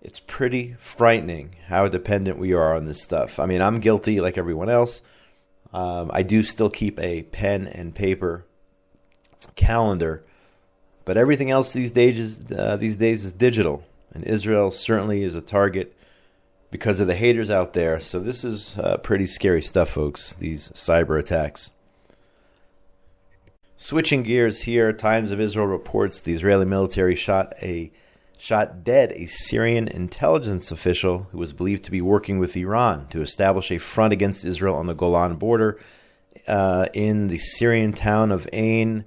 It's 0.00 0.20
pretty 0.20 0.76
frightening 0.78 1.56
how 1.66 1.88
dependent 1.88 2.38
we 2.38 2.54
are 2.54 2.74
on 2.74 2.84
this 2.84 3.02
stuff. 3.02 3.40
I 3.40 3.46
mean, 3.46 3.60
I'm 3.60 3.80
guilty 3.80 4.20
like 4.20 4.38
everyone 4.38 4.68
else. 4.68 5.02
Um, 5.72 6.10
I 6.14 6.22
do 6.22 6.42
still 6.42 6.70
keep 6.70 6.98
a 7.00 7.22
pen 7.24 7.66
and 7.66 7.94
paper 7.94 8.46
calendar, 9.56 10.24
but 11.04 11.16
everything 11.16 11.50
else 11.50 11.72
these 11.72 11.90
days 11.90 12.18
is, 12.18 12.52
uh, 12.52 12.76
these 12.76 12.96
days 12.96 13.24
is 13.24 13.32
digital. 13.32 13.82
And 14.12 14.24
Israel 14.24 14.70
certainly 14.70 15.22
is 15.22 15.34
a 15.34 15.40
target 15.40 15.96
because 16.70 17.00
of 17.00 17.06
the 17.06 17.14
haters 17.14 17.50
out 17.50 17.72
there. 17.72 17.98
So 17.98 18.20
this 18.20 18.44
is 18.44 18.78
uh, 18.78 18.98
pretty 18.98 19.26
scary 19.26 19.62
stuff, 19.62 19.90
folks. 19.90 20.34
These 20.38 20.70
cyber 20.70 21.18
attacks. 21.18 21.70
Switching 23.80 24.24
gears 24.24 24.62
here, 24.62 24.92
Times 24.92 25.30
of 25.30 25.40
Israel 25.40 25.68
reports 25.68 26.20
the 26.20 26.34
Israeli 26.34 26.64
military 26.64 27.14
shot 27.14 27.54
a 27.62 27.92
shot 28.36 28.82
dead 28.82 29.12
a 29.12 29.26
Syrian 29.26 29.86
intelligence 29.86 30.72
official 30.72 31.28
who 31.30 31.38
was 31.38 31.52
believed 31.52 31.84
to 31.84 31.92
be 31.92 32.00
working 32.00 32.40
with 32.40 32.56
Iran 32.56 33.06
to 33.10 33.22
establish 33.22 33.70
a 33.70 33.78
front 33.78 34.12
against 34.12 34.44
Israel 34.44 34.74
on 34.74 34.88
the 34.88 34.96
Golan 34.96 35.36
border 35.36 35.78
uh, 36.48 36.86
in 36.92 37.28
the 37.28 37.38
Syrian 37.38 37.92
town 37.92 38.32
of 38.32 38.48
Ain 38.52 39.04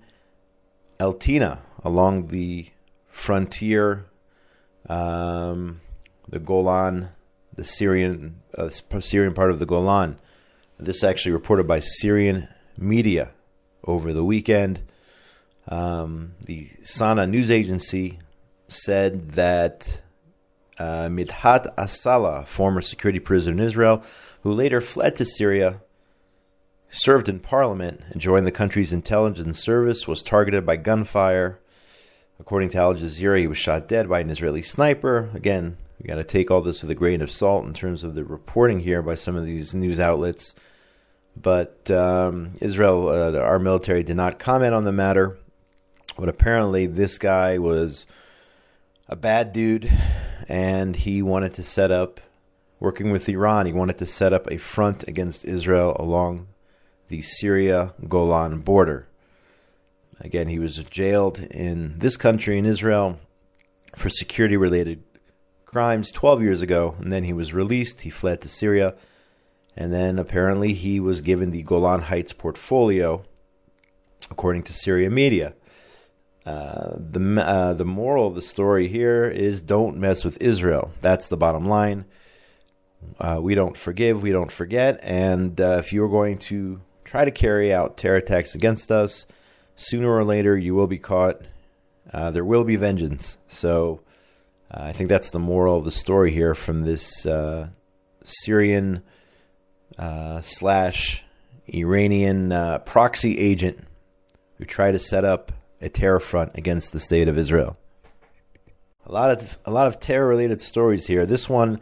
Eltina 1.01 1.59
along 1.83 2.27
the 2.27 2.69
frontier, 3.09 4.05
um, 4.87 5.81
the 6.29 6.39
Golan 6.39 7.09
the 7.53 7.65
Syrian 7.65 8.41
uh, 8.57 8.69
Syrian 8.69 9.33
part 9.33 9.51
of 9.51 9.59
the 9.59 9.65
Golan. 9.65 10.17
This 10.79 10.95
is 10.95 11.03
actually 11.03 11.33
reported 11.33 11.67
by 11.67 11.79
Syrian 11.81 12.47
media 12.77 13.31
over 13.83 14.13
the 14.13 14.23
weekend. 14.23 14.81
Um, 15.67 16.33
the 16.45 16.69
Sana 16.83 17.27
news 17.27 17.51
agency 17.51 18.19
said 18.67 19.31
that 19.31 20.01
uh, 20.77 21.07
Midhat 21.07 21.73
Asala, 21.75 22.47
former 22.47 22.81
security 22.81 23.19
prisoner 23.19 23.53
in 23.53 23.67
Israel, 23.67 24.03
who 24.43 24.51
later 24.51 24.81
fled 24.81 25.15
to 25.17 25.25
Syria, 25.25 25.81
served 26.89 27.29
in 27.29 27.39
parliament 27.39 28.01
and 28.09 28.21
joined 28.21 28.47
the 28.47 28.51
country's 28.51 28.91
intelligence 28.91 29.59
service, 29.59 30.07
was 30.07 30.23
targeted 30.23 30.65
by 30.65 30.75
gunfire. 30.75 31.59
According 32.39 32.69
to 32.69 32.79
Al 32.79 32.95
Jazeera, 32.95 33.39
he 33.39 33.47
was 33.47 33.57
shot 33.57 33.87
dead 33.87 34.09
by 34.09 34.21
an 34.21 34.29
Israeli 34.29 34.63
sniper. 34.63 35.29
Again, 35.35 35.77
we 36.01 36.07
got 36.07 36.15
to 36.15 36.23
take 36.23 36.49
all 36.49 36.61
this 36.61 36.81
with 36.81 36.89
a 36.89 36.95
grain 36.95 37.21
of 37.21 37.29
salt 37.29 37.65
in 37.65 37.73
terms 37.73 38.03
of 38.03 38.15
the 38.15 38.23
reporting 38.23 38.79
here 38.79 39.03
by 39.03 39.13
some 39.13 39.35
of 39.35 39.45
these 39.45 39.75
news 39.75 39.99
outlets. 39.99 40.55
But 41.35 41.89
um, 41.89 42.53
Israel, 42.59 43.09
uh, 43.09 43.39
our 43.39 43.59
military, 43.59 44.03
did 44.03 44.15
not 44.15 44.39
comment 44.39 44.73
on 44.73 44.83
the 44.83 44.91
matter. 44.91 45.37
But 46.17 46.29
apparently, 46.29 46.87
this 46.87 47.17
guy 47.17 47.57
was 47.57 48.05
a 49.07 49.15
bad 49.15 49.53
dude, 49.53 49.91
and 50.47 50.95
he 50.95 51.21
wanted 51.21 51.53
to 51.55 51.63
set 51.63 51.91
up, 51.91 52.19
working 52.79 53.11
with 53.11 53.29
Iran, 53.29 53.65
he 53.65 53.73
wanted 53.73 53.97
to 53.99 54.05
set 54.05 54.33
up 54.33 54.49
a 54.51 54.57
front 54.57 55.07
against 55.07 55.45
Israel 55.45 55.95
along 55.99 56.47
the 57.07 57.21
Syria 57.21 57.93
Golan 58.07 58.59
border. 58.59 59.07
Again, 60.19 60.47
he 60.47 60.59
was 60.59 60.77
jailed 60.77 61.39
in 61.39 61.97
this 61.97 62.15
country, 62.15 62.57
in 62.57 62.65
Israel, 62.65 63.19
for 63.95 64.09
security 64.09 64.55
related 64.55 65.03
crimes 65.65 66.11
12 66.11 66.41
years 66.41 66.61
ago, 66.61 66.95
and 66.99 67.11
then 67.11 67.23
he 67.23 67.33
was 67.33 67.53
released. 67.53 68.01
He 68.01 68.09
fled 68.09 68.41
to 68.41 68.49
Syria, 68.49 68.93
and 69.75 69.93
then 69.93 70.19
apparently 70.19 70.73
he 70.73 70.99
was 70.99 71.21
given 71.21 71.51
the 71.51 71.63
Golan 71.63 72.03
Heights 72.03 72.33
portfolio, 72.33 73.23
according 74.29 74.63
to 74.63 74.73
Syria 74.73 75.09
media. 75.09 75.53
Uh, 76.45 76.95
the 76.97 77.41
uh, 77.41 77.73
the 77.73 77.85
moral 77.85 78.27
of 78.27 78.35
the 78.35 78.41
story 78.41 78.87
here 78.87 79.25
is 79.25 79.61
don't 79.61 79.97
mess 79.97 80.25
with 80.25 80.41
Israel. 80.41 80.91
That's 80.99 81.27
the 81.27 81.37
bottom 81.37 81.65
line. 81.65 82.05
Uh, 83.19 83.39
we 83.41 83.55
don't 83.55 83.77
forgive, 83.77 84.21
we 84.21 84.31
don't 84.31 84.51
forget. 84.51 84.99
And 85.03 85.59
uh, 85.61 85.77
if 85.79 85.93
you're 85.93 86.09
going 86.09 86.37
to 86.39 86.81
try 87.03 87.25
to 87.25 87.31
carry 87.31 87.73
out 87.73 87.97
terror 87.97 88.17
attacks 88.17 88.55
against 88.55 88.91
us, 88.91 89.25
sooner 89.75 90.09
or 90.09 90.23
later 90.23 90.57
you 90.57 90.75
will 90.75 90.87
be 90.87 90.99
caught. 90.99 91.41
Uh, 92.11 92.31
there 92.31 92.43
will 92.43 92.63
be 92.63 92.75
vengeance. 92.75 93.37
So 93.47 94.01
uh, 94.71 94.81
I 94.81 94.91
think 94.91 95.09
that's 95.09 95.29
the 95.29 95.39
moral 95.39 95.77
of 95.77 95.85
the 95.85 95.91
story 95.91 96.31
here 96.31 96.55
from 96.55 96.81
this 96.81 97.25
Syrian 98.23 99.03
uh, 99.97 100.41
slash 100.41 101.23
Iranian 101.67 102.49
proxy 102.85 103.37
agent 103.39 103.79
who 104.57 104.65
tried 104.65 104.91
to 104.91 104.99
set 104.99 105.25
up 105.25 105.51
a 105.81 105.89
terror 105.89 106.19
front 106.19 106.51
against 106.55 106.91
the 106.91 106.99
state 106.99 107.27
of 107.27 107.37
Israel. 107.37 107.77
A 109.05 109.11
lot 109.11 109.31
of 109.31 109.57
a 109.65 109.71
lot 109.71 109.87
of 109.87 109.99
terror 109.99 110.27
related 110.27 110.61
stories 110.61 111.07
here. 111.07 111.25
This 111.25 111.49
one 111.49 111.79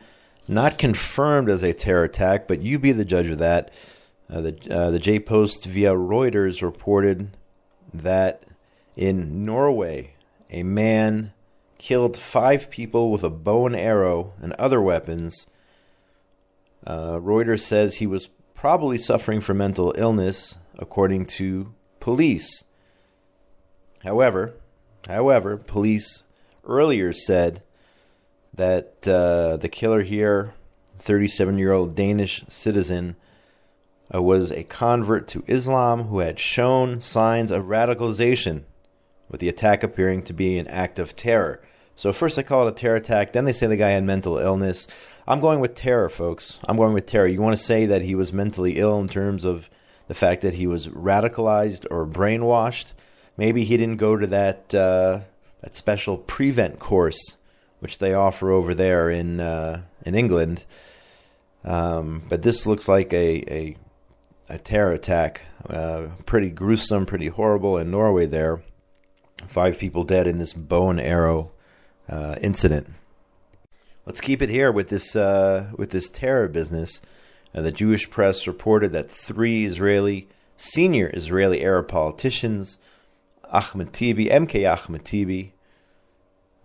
not 0.47 0.77
confirmed 0.77 1.49
as 1.49 1.61
a 1.61 1.73
terror 1.73 2.05
attack, 2.05 2.47
but 2.47 2.61
you 2.61 2.79
be 2.79 2.91
the 2.91 3.05
judge 3.05 3.27
of 3.27 3.37
that. 3.39 3.71
Uh, 4.29 4.41
the 4.41 4.57
uh, 4.71 4.89
the 4.89 4.99
J 4.99 5.19
Post 5.19 5.65
via 5.65 5.91
Reuters 5.91 6.61
reported 6.61 7.35
that 7.93 8.43
in 8.95 9.45
Norway, 9.45 10.13
a 10.49 10.63
man 10.63 11.33
killed 11.77 12.17
five 12.17 12.69
people 12.69 13.11
with 13.11 13.23
a 13.23 13.29
bow 13.29 13.65
and 13.65 13.75
arrow 13.75 14.33
and 14.41 14.53
other 14.53 14.81
weapons. 14.81 15.47
Uh, 16.85 17.19
Reuters 17.19 17.61
says 17.61 17.95
he 17.95 18.07
was 18.07 18.29
probably 18.55 18.97
suffering 18.97 19.41
from 19.41 19.57
mental 19.57 19.93
illness, 19.97 20.57
according 20.77 21.25
to 21.25 21.73
police. 21.99 22.63
However, 24.03 24.53
however, 25.07 25.57
police 25.57 26.23
earlier 26.65 27.13
said 27.13 27.63
that 28.53 29.07
uh, 29.07 29.57
the 29.57 29.69
killer 29.69 30.03
here, 30.03 30.53
37 30.99 31.57
year 31.57 31.71
old 31.71 31.95
Danish 31.95 32.43
citizen, 32.47 33.15
uh, 34.13 34.21
was 34.21 34.51
a 34.51 34.63
convert 34.63 35.27
to 35.29 35.43
Islam 35.47 36.05
who 36.05 36.19
had 36.19 36.39
shown 36.39 36.99
signs 36.99 37.51
of 37.51 37.65
radicalization, 37.65 38.63
with 39.29 39.39
the 39.39 39.49
attack 39.49 39.83
appearing 39.83 40.23
to 40.23 40.33
be 40.33 40.57
an 40.57 40.67
act 40.67 40.97
of 40.97 41.15
terror. 41.15 41.61
So, 41.99 42.13
first 42.13 42.37
they 42.37 42.43
call 42.43 42.65
it 42.65 42.71
a 42.71 42.73
terror 42.73 42.95
attack, 42.95 43.33
then 43.33 43.43
they 43.43 43.51
say 43.51 43.67
the 43.67 43.75
guy 43.75 43.89
had 43.89 44.05
mental 44.05 44.37
illness. 44.37 44.87
I'm 45.27 45.41
going 45.41 45.59
with 45.59 45.75
terror, 45.75 46.07
folks. 46.07 46.57
I'm 46.65 46.77
going 46.77 46.93
with 46.93 47.05
terror. 47.05 47.27
You 47.27 47.41
want 47.41 47.57
to 47.57 47.61
say 47.61 47.85
that 47.87 48.03
he 48.03 48.15
was 48.15 48.31
mentally 48.31 48.77
ill 48.77 49.01
in 49.01 49.09
terms 49.09 49.43
of 49.43 49.69
the 50.07 50.13
fact 50.13 50.41
that 50.43 50.53
he 50.53 50.65
was 50.65 50.87
radicalized 50.87 51.85
or 51.91 52.07
brainwashed? 52.07 52.93
Maybe 53.35 53.65
he 53.65 53.75
didn't 53.75 53.97
go 53.97 54.15
to 54.15 54.25
that 54.27 54.73
uh, 54.73 55.19
that 55.61 55.75
special 55.75 56.17
prevent 56.17 56.79
course 56.79 57.35
which 57.81 57.97
they 57.97 58.13
offer 58.13 58.49
over 58.49 58.73
there 58.73 59.09
in 59.09 59.41
uh, 59.41 59.81
in 60.05 60.15
England. 60.15 60.65
Um, 61.65 62.23
but 62.29 62.43
this 62.43 62.65
looks 62.65 62.87
like 62.87 63.11
a 63.11 63.43
a, 63.53 63.77
a 64.47 64.57
terror 64.57 64.93
attack, 64.93 65.41
uh, 65.69 66.07
pretty 66.25 66.49
gruesome, 66.49 67.05
pretty 67.05 67.27
horrible 67.27 67.77
in 67.77 67.91
Norway. 67.91 68.25
There, 68.25 68.61
five 69.47 69.77
people 69.77 70.05
dead 70.05 70.27
in 70.27 70.37
this 70.37 70.53
bow 70.53 70.89
and 70.89 71.01
arrow 71.01 71.51
uh, 72.09 72.35
incident. 72.41 72.93
Let's 74.05 74.21
keep 74.21 74.41
it 74.41 74.49
here 74.49 74.71
with 74.71 74.89
this 74.89 75.15
uh, 75.15 75.71
with 75.77 75.91
this 75.91 76.09
terror 76.09 76.47
business. 76.47 77.01
Uh, 77.53 77.61
the 77.61 77.71
Jewish 77.71 78.09
press 78.09 78.47
reported 78.47 78.91
that 78.91 79.11
three 79.11 79.65
Israeli 79.65 80.27
senior 80.57 81.11
Israeli 81.13 81.61
Arab 81.61 81.87
politicians 81.87 82.79
Ahmed 83.51 83.93
Tibi, 83.93 84.25
MK 84.25 84.67
Ahmed 84.71 85.05
Tibi, 85.05 85.53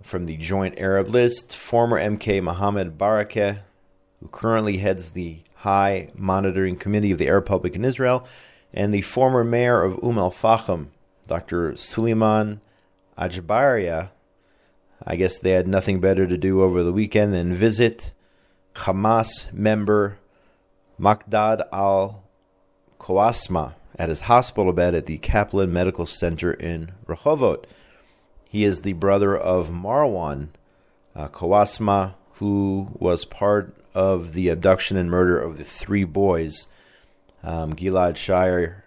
from 0.03 0.27
the 0.27 0.37
Joint 0.37 0.79
Arab 0.79 1.09
List, 1.09 1.57
former 1.57 1.99
MK 1.99 2.43
Mohammed 2.43 2.99
Barakeh, 2.99 3.61
who 4.21 4.29
currently 4.29 4.79
heads 4.79 5.11
the 5.11 5.39
High 5.57 6.11
Monitoring 6.15 6.77
Committee 6.77 7.11
of 7.11 7.19
the 7.19 7.27
Arab 7.27 7.45
Republic 7.45 7.75
in 7.75 7.85
Israel, 7.85 8.27
and 8.73 8.93
the 8.93 9.03
former 9.03 9.45
mayor 9.45 9.83
of 9.83 10.03
Umm 10.03 10.19
al 10.19 10.31
Fahim, 10.31 10.89
Dr. 11.27 11.77
Suleiman 11.77 12.61
Ajbaria. 13.17 14.11
I 15.07 15.17
guess 15.17 15.39
they 15.39 15.51
had 15.51 15.69
nothing 15.69 16.01
better 16.01 16.27
to 16.27 16.37
do 16.37 16.63
over 16.63 16.83
the 16.83 16.93
weekend 16.93 17.33
than 17.33 17.55
visit 17.55 18.13
Hamas 18.75 19.53
member 19.53 20.19
Makdad 20.99 21.63
al 21.73 22.25
Kawasma 22.99 23.75
at 23.99 24.09
his 24.09 24.23
hospital 24.23 24.73
bed 24.73 24.95
at 24.95 25.07
the 25.07 25.19
Kaplan 25.19 25.73
Medical 25.73 26.07
Center 26.07 26.53
in 26.53 26.93
Rehovot. 27.07 27.65
He 28.49 28.65
is 28.65 28.81
the 28.81 28.95
brother 28.95 29.37
of 29.37 29.71
Marwan 29.71 30.49
uh, 31.15 31.29
Kawasma, 31.29 32.15
who 32.35 32.89
was 32.95 33.25
part 33.25 33.77
of 33.95 34.33
the 34.33 34.49
abduction 34.49 34.97
and 34.97 35.11
murder 35.11 35.39
of 35.39 35.57
the 35.57 35.65
three 35.65 36.05
boys, 36.05 36.67
um, 37.43 37.75
Gilad 37.75 38.17
Shaar, 38.17 38.85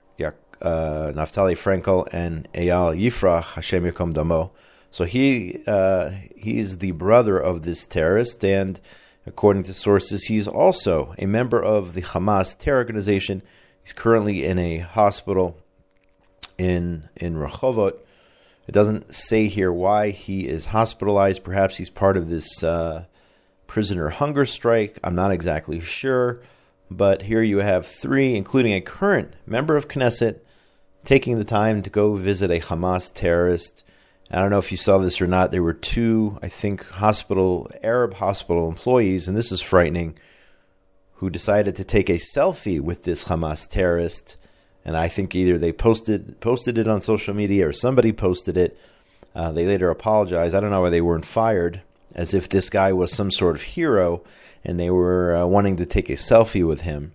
uh, 0.59 1.11
Naftali 1.13 1.53
Fraenkel, 1.53 2.07
and 2.11 2.51
Eyal 2.53 2.99
Yifrach, 2.99 3.53
Hashem 3.53 3.83
Yakom 3.83 4.13
Damo. 4.13 4.51
So 4.91 5.05
he 5.05 5.61
uh, 5.67 6.11
he 6.35 6.59
is 6.59 6.77
the 6.77 6.91
brother 6.91 7.37
of 7.37 7.63
this 7.63 7.85
terrorist, 7.85 8.43
and 8.43 8.79
according 9.25 9.63
to 9.63 9.73
sources, 9.73 10.25
he's 10.25 10.47
also 10.47 11.13
a 11.19 11.25
member 11.25 11.61
of 11.61 11.93
the 11.93 12.01
Hamas 12.01 12.57
terror 12.57 12.77
organization 12.77 13.43
He's 13.87 13.93
currently 13.93 14.43
in 14.43 14.59
a 14.59 14.79
hospital 14.79 15.57
in 16.57 17.07
in 17.15 17.35
Rehovot. 17.35 17.97
It 18.67 18.73
doesn't 18.73 19.13
say 19.15 19.47
here 19.47 19.71
why 19.71 20.09
he 20.09 20.45
is 20.45 20.65
hospitalized. 20.65 21.41
Perhaps 21.41 21.77
he's 21.77 21.89
part 21.89 22.17
of 22.17 22.27
this 22.27 22.61
uh, 22.65 23.05
prisoner 23.65 24.09
hunger 24.09 24.45
strike. 24.45 24.99
I'm 25.05 25.15
not 25.15 25.31
exactly 25.31 25.79
sure. 25.79 26.41
But 26.91 27.21
here 27.21 27.41
you 27.41 27.59
have 27.59 27.87
three, 27.87 28.35
including 28.35 28.73
a 28.73 28.81
current 28.81 29.35
member 29.45 29.77
of 29.77 29.87
Knesset, 29.87 30.41
taking 31.05 31.37
the 31.37 31.45
time 31.45 31.81
to 31.81 31.89
go 31.89 32.15
visit 32.15 32.51
a 32.51 32.59
Hamas 32.59 33.09
terrorist. 33.13 33.85
I 34.29 34.39
don't 34.39 34.49
know 34.49 34.57
if 34.57 34.71
you 34.71 34.77
saw 34.77 34.97
this 34.97 35.21
or 35.21 35.27
not. 35.27 35.51
There 35.51 35.63
were 35.63 35.73
two, 35.73 36.37
I 36.41 36.49
think, 36.49 36.85
hospital 36.85 37.71
Arab 37.81 38.15
hospital 38.15 38.67
employees, 38.67 39.27
and 39.27 39.37
this 39.37 39.51
is 39.51 39.61
frightening, 39.61 40.17
who 41.15 41.29
decided 41.29 41.75
to 41.77 41.83
take 41.83 42.09
a 42.09 42.19
selfie 42.35 42.81
with 42.81 43.03
this 43.03 43.25
Hamas 43.25 43.67
terrorist. 43.67 44.35
And 44.83 44.97
I 44.97 45.07
think 45.07 45.33
either 45.33 45.57
they 45.57 45.71
posted 45.71 46.39
posted 46.41 46.77
it 46.77 46.87
on 46.87 47.01
social 47.01 47.33
media 47.33 47.67
or 47.67 47.73
somebody 47.73 48.11
posted 48.11 48.57
it. 48.57 48.77
Uh, 49.33 49.51
they 49.51 49.65
later 49.65 49.89
apologized. 49.89 50.55
I 50.55 50.59
don't 50.59 50.71
know 50.71 50.81
why 50.81 50.89
they 50.89 51.01
weren't 51.01 51.25
fired, 51.25 51.81
as 52.13 52.33
if 52.33 52.49
this 52.49 52.69
guy 52.69 52.91
was 52.91 53.13
some 53.13 53.31
sort 53.31 53.55
of 53.55 53.61
hero 53.61 54.23
and 54.63 54.79
they 54.79 54.89
were 54.89 55.35
uh, 55.35 55.45
wanting 55.45 55.77
to 55.77 55.85
take 55.85 56.09
a 56.09 56.13
selfie 56.13 56.67
with 56.67 56.81
him. 56.81 57.13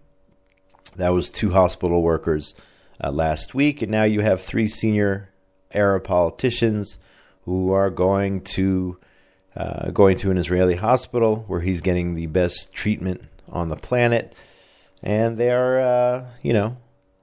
That 0.97 1.11
was 1.11 1.31
two 1.31 1.51
hospital 1.51 2.03
workers 2.03 2.55
uh, 3.03 3.11
last 3.11 3.55
week, 3.55 3.83
and 3.83 3.91
now 3.91 4.05
you 4.05 4.21
have 4.21 4.41
three 4.41 4.67
senior 4.67 5.32
Arab 5.75 6.05
politicians 6.05 6.99
who 7.45 7.73
are 7.73 7.91
going 7.91 8.41
to 8.41 8.99
uh, 9.57 9.91
going 9.91 10.17
to 10.17 10.31
an 10.31 10.39
Israeli 10.39 10.77
hospital 10.77 11.45
where 11.47 11.61
he's 11.61 11.81
getting 11.81 12.15
the 12.15 12.27
best 12.27 12.73
treatment 12.73 13.23
on 13.51 13.69
the 13.69 13.77
planet, 13.77 14.35
and 15.03 15.37
they 15.37 15.51
are, 15.51 15.81
uh, 15.81 16.27
you 16.43 16.53
know, 16.53 16.79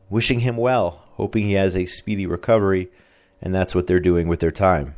wishing 0.09 0.41
him 0.41 0.57
well, 0.57 1.03
hoping 1.13 1.45
he 1.45 1.53
has 1.53 1.75
a 1.75 1.85
speedy 1.85 2.27
recovery, 2.27 2.89
and 3.41 3.53
that's 3.53 3.73
what 3.73 3.87
they're 3.87 3.99
doing 3.99 4.27
with 4.27 4.39
their 4.41 4.51
time. 4.51 4.95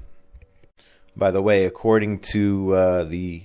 By 1.16 1.32
the 1.32 1.42
way, 1.42 1.66
according 1.66 2.20
to 2.32 2.74
uh, 2.74 3.04
the 3.04 3.44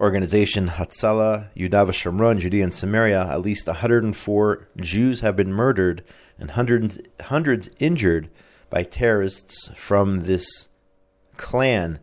organization 0.00 0.68
Hatzalah 0.68 1.48
Yudav 1.56 1.88
Shomron, 1.88 2.38
Judea 2.38 2.64
and 2.64 2.74
Samaria, 2.74 3.26
at 3.30 3.42
least 3.42 3.66
104 3.66 4.68
Jews 4.76 5.20
have 5.20 5.36
been 5.36 5.52
murdered 5.52 6.04
and 6.38 6.52
hundreds 6.52 6.98
hundreds 7.20 7.68
injured 7.78 8.30
by 8.70 8.82
terrorists 8.82 9.68
from 9.74 10.24
this 10.24 10.68
clan, 11.36 12.00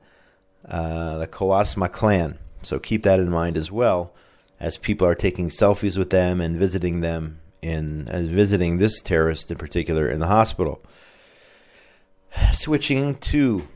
uh, 0.67 1.17
the 1.17 1.27
Kawasma 1.27 1.91
clan. 1.91 2.39
So 2.61 2.79
keep 2.79 3.03
that 3.03 3.19
in 3.19 3.29
mind 3.29 3.57
as 3.57 3.71
well 3.71 4.13
as 4.59 4.77
people 4.77 5.07
are 5.07 5.15
taking 5.15 5.49
selfies 5.49 5.97
with 5.97 6.09
them 6.09 6.41
and 6.41 6.57
visiting 6.57 7.01
them 7.01 7.39
in 7.61 8.07
as 8.09 8.27
visiting 8.27 8.77
this 8.77 9.01
terrorist 9.01 9.51
in 9.51 9.57
particular 9.57 10.09
in 10.09 10.19
the 10.19 10.27
hospital. 10.27 10.81
Switching 12.53 13.15
to 13.15 13.67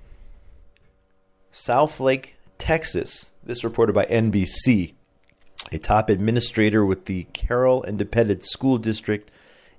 Southlake, 1.51 2.31
Texas. 2.57 3.31
This 3.43 3.63
reported 3.63 3.93
by 3.93 4.05
NBC. 4.05 4.93
A 5.71 5.77
top 5.77 6.09
administrator 6.09 6.85
with 6.85 7.05
the 7.05 7.25
Carroll 7.33 7.83
Independent 7.83 8.43
School 8.43 8.77
District 8.77 9.29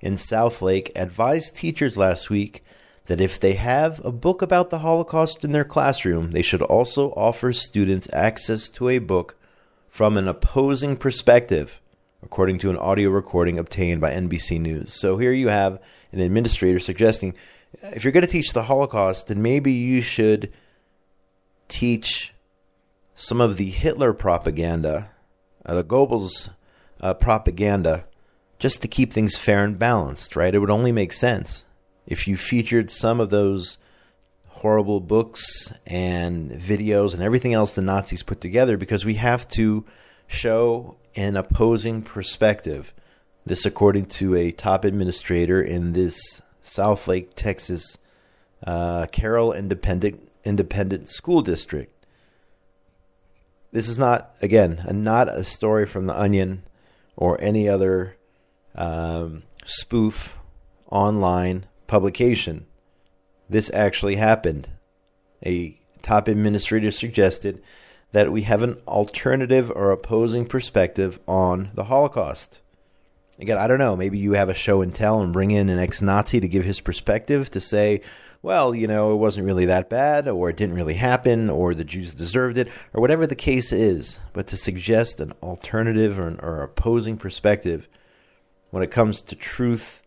in 0.01 0.15
Southlake 0.15 0.91
advised 0.95 1.57
teachers 1.57 1.97
last 1.97 2.31
week 2.31 2.63
that 3.11 3.21
if 3.21 3.41
they 3.41 3.55
have 3.55 4.01
a 4.05 4.13
book 4.13 4.41
about 4.41 4.71
the 4.71 4.79
Holocaust 4.79 5.43
in 5.43 5.51
their 5.51 5.65
classroom, 5.65 6.31
they 6.31 6.43
should 6.43 6.63
also 6.63 7.11
offer 7.15 7.53
students 7.53 8.07
access 8.13 8.69
to 8.69 8.89
a 8.89 9.01
book 9.01 9.35
from 9.89 10.17
an 10.17 10.29
opposing 10.29 10.97
perspective, 10.97 11.81
according 12.23 12.57
to 12.57 12.71
an 12.71 12.77
audio 12.77 13.11
recording 13.11 13.59
obtained 13.59 14.01
by 14.01 14.13
NBC 14.13 14.61
News. 14.61 14.93
So 14.93 15.19
here 15.19 15.33
you 15.33 15.49
have 15.49 15.83
an 16.13 16.21
administrator 16.21 16.79
suggesting 16.79 17.35
if 17.83 18.05
you're 18.05 18.13
going 18.13 18.25
to 18.25 18.29
teach 18.29 18.53
the 18.53 18.63
Holocaust, 18.63 19.27
then 19.27 19.43
maybe 19.43 19.73
you 19.73 20.03
should 20.03 20.53
teach 21.67 22.33
some 23.17 23.41
of 23.41 23.57
the 23.57 23.71
Hitler 23.71 24.13
propaganda 24.13 25.11
uh, 25.67 25.75
the 25.75 25.83
Goebbels 25.83 26.51
uh, 27.01 27.15
propaganda 27.15 28.05
just 28.61 28.83
to 28.83 28.87
keep 28.89 29.13
things 29.13 29.35
fair 29.37 29.65
and 29.65 29.77
balanced, 29.77 30.37
right? 30.37 30.55
It 30.55 30.61
would 30.61 30.71
only 30.71 30.93
make 30.93 31.13
sense 31.13 31.65
if 32.11 32.29
you 32.29 32.37
featured 32.37 32.91
some 32.91 33.21
of 33.21 33.31
those 33.31 33.79
horrible 34.49 35.01
books 35.01 35.73
and 35.87 36.51
videos 36.51 37.15
and 37.15 37.23
everything 37.23 37.55
else 37.55 37.73
the 37.73 37.81
Nazis 37.81 38.23
put 38.23 38.43
together 38.43 38.77
because 38.77 39.07
we 39.07 39.15
have 39.15 39.49
to 39.49 39.87
show 40.27 40.97
an 41.17 41.37
opposing 41.37 42.03
perspective. 42.03 42.93
This, 43.47 43.65
according 43.65 44.07
to 44.07 44.35
a 44.35 44.53
top 44.53 44.85
administrator 44.85 45.63
in 45.63 45.95
this 45.95 46.43
Southlake, 46.63 47.29
Texas, 47.37 47.97
uh, 48.67 49.07
Carroll 49.07 49.55
Independent 49.55 50.31
Independent 50.45 51.09
School 51.09 51.41
District. 51.43 51.93
This 53.73 53.89
is 53.89 53.99
not, 53.99 54.35
again, 54.43 54.85
a, 54.85 54.93
not 54.93 55.29
a 55.29 55.45
story 55.45 55.87
from 55.87 56.07
the 56.07 56.19
Onion 56.19 56.65
or 57.17 57.41
any 57.41 57.69
other 57.69 58.17
um, 58.75 59.45
spoof 59.65 60.37
online 60.91 61.67
publication. 61.91 62.67
This 63.49 63.69
actually 63.75 64.15
happened. 64.15 64.69
A 65.45 65.77
top 66.03 66.29
administrator 66.29 66.93
suggested 66.93 67.61
that 68.13 68.31
we 68.31 68.43
have 68.43 68.63
an 68.63 68.77
alternative 68.87 69.73
or 69.75 69.91
opposing 69.91 70.47
perspective 70.47 71.19
on 71.27 71.71
the 71.75 71.85
Holocaust. 71.85 72.61
Again, 73.41 73.59
I 73.59 73.67
don't 73.67 73.81
know. 73.81 73.97
Maybe 73.97 74.19
you 74.19 74.35
have 74.35 74.49
a 74.49 74.55
show 74.55 74.83
and 74.83 74.95
tell 74.95 75.21
and 75.21 75.33
bring 75.33 75.51
in 75.51 75.69
an 75.69 75.81
ex 75.81 76.01
Nazi 76.01 76.39
to 76.39 76.47
give 76.47 76.65
his 76.65 76.79
perspective 76.79 77.51
to 77.51 77.61
say, 77.61 78.03
well, 78.41 78.73
you 78.73 78.87
know, 78.87 79.13
it 79.13 79.17
wasn't 79.17 79.47
really 79.47 79.67
that 79.67 79.91
bad, 79.91 80.29
or 80.29 80.49
it 80.49 80.57
didn't 80.57 80.77
really 80.77 80.95
happen, 80.95 81.51
or 81.51 81.75
the 81.75 81.85
Jews 81.85 82.15
deserved 82.15 82.57
it, 82.57 82.69
or 82.95 83.01
whatever 83.01 83.27
the 83.27 83.35
case 83.35 83.73
is. 83.73 84.21
But 84.33 84.47
to 84.49 84.57
suggest 84.57 85.19
an 85.19 85.33
alternative 85.43 86.21
or, 86.21 86.39
or 86.41 86.63
opposing 86.63 87.17
perspective 87.17 87.89
when 88.71 88.85
it 88.85 88.93
comes 88.93 89.23
to 89.23 89.35
truth, 89.35 90.03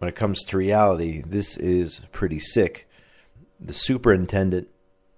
when 0.00 0.08
it 0.08 0.16
comes 0.16 0.44
to 0.46 0.56
reality, 0.56 1.22
this 1.26 1.58
is 1.58 2.00
pretty 2.10 2.38
sick. 2.38 2.88
The 3.60 3.74
superintendent 3.74 4.68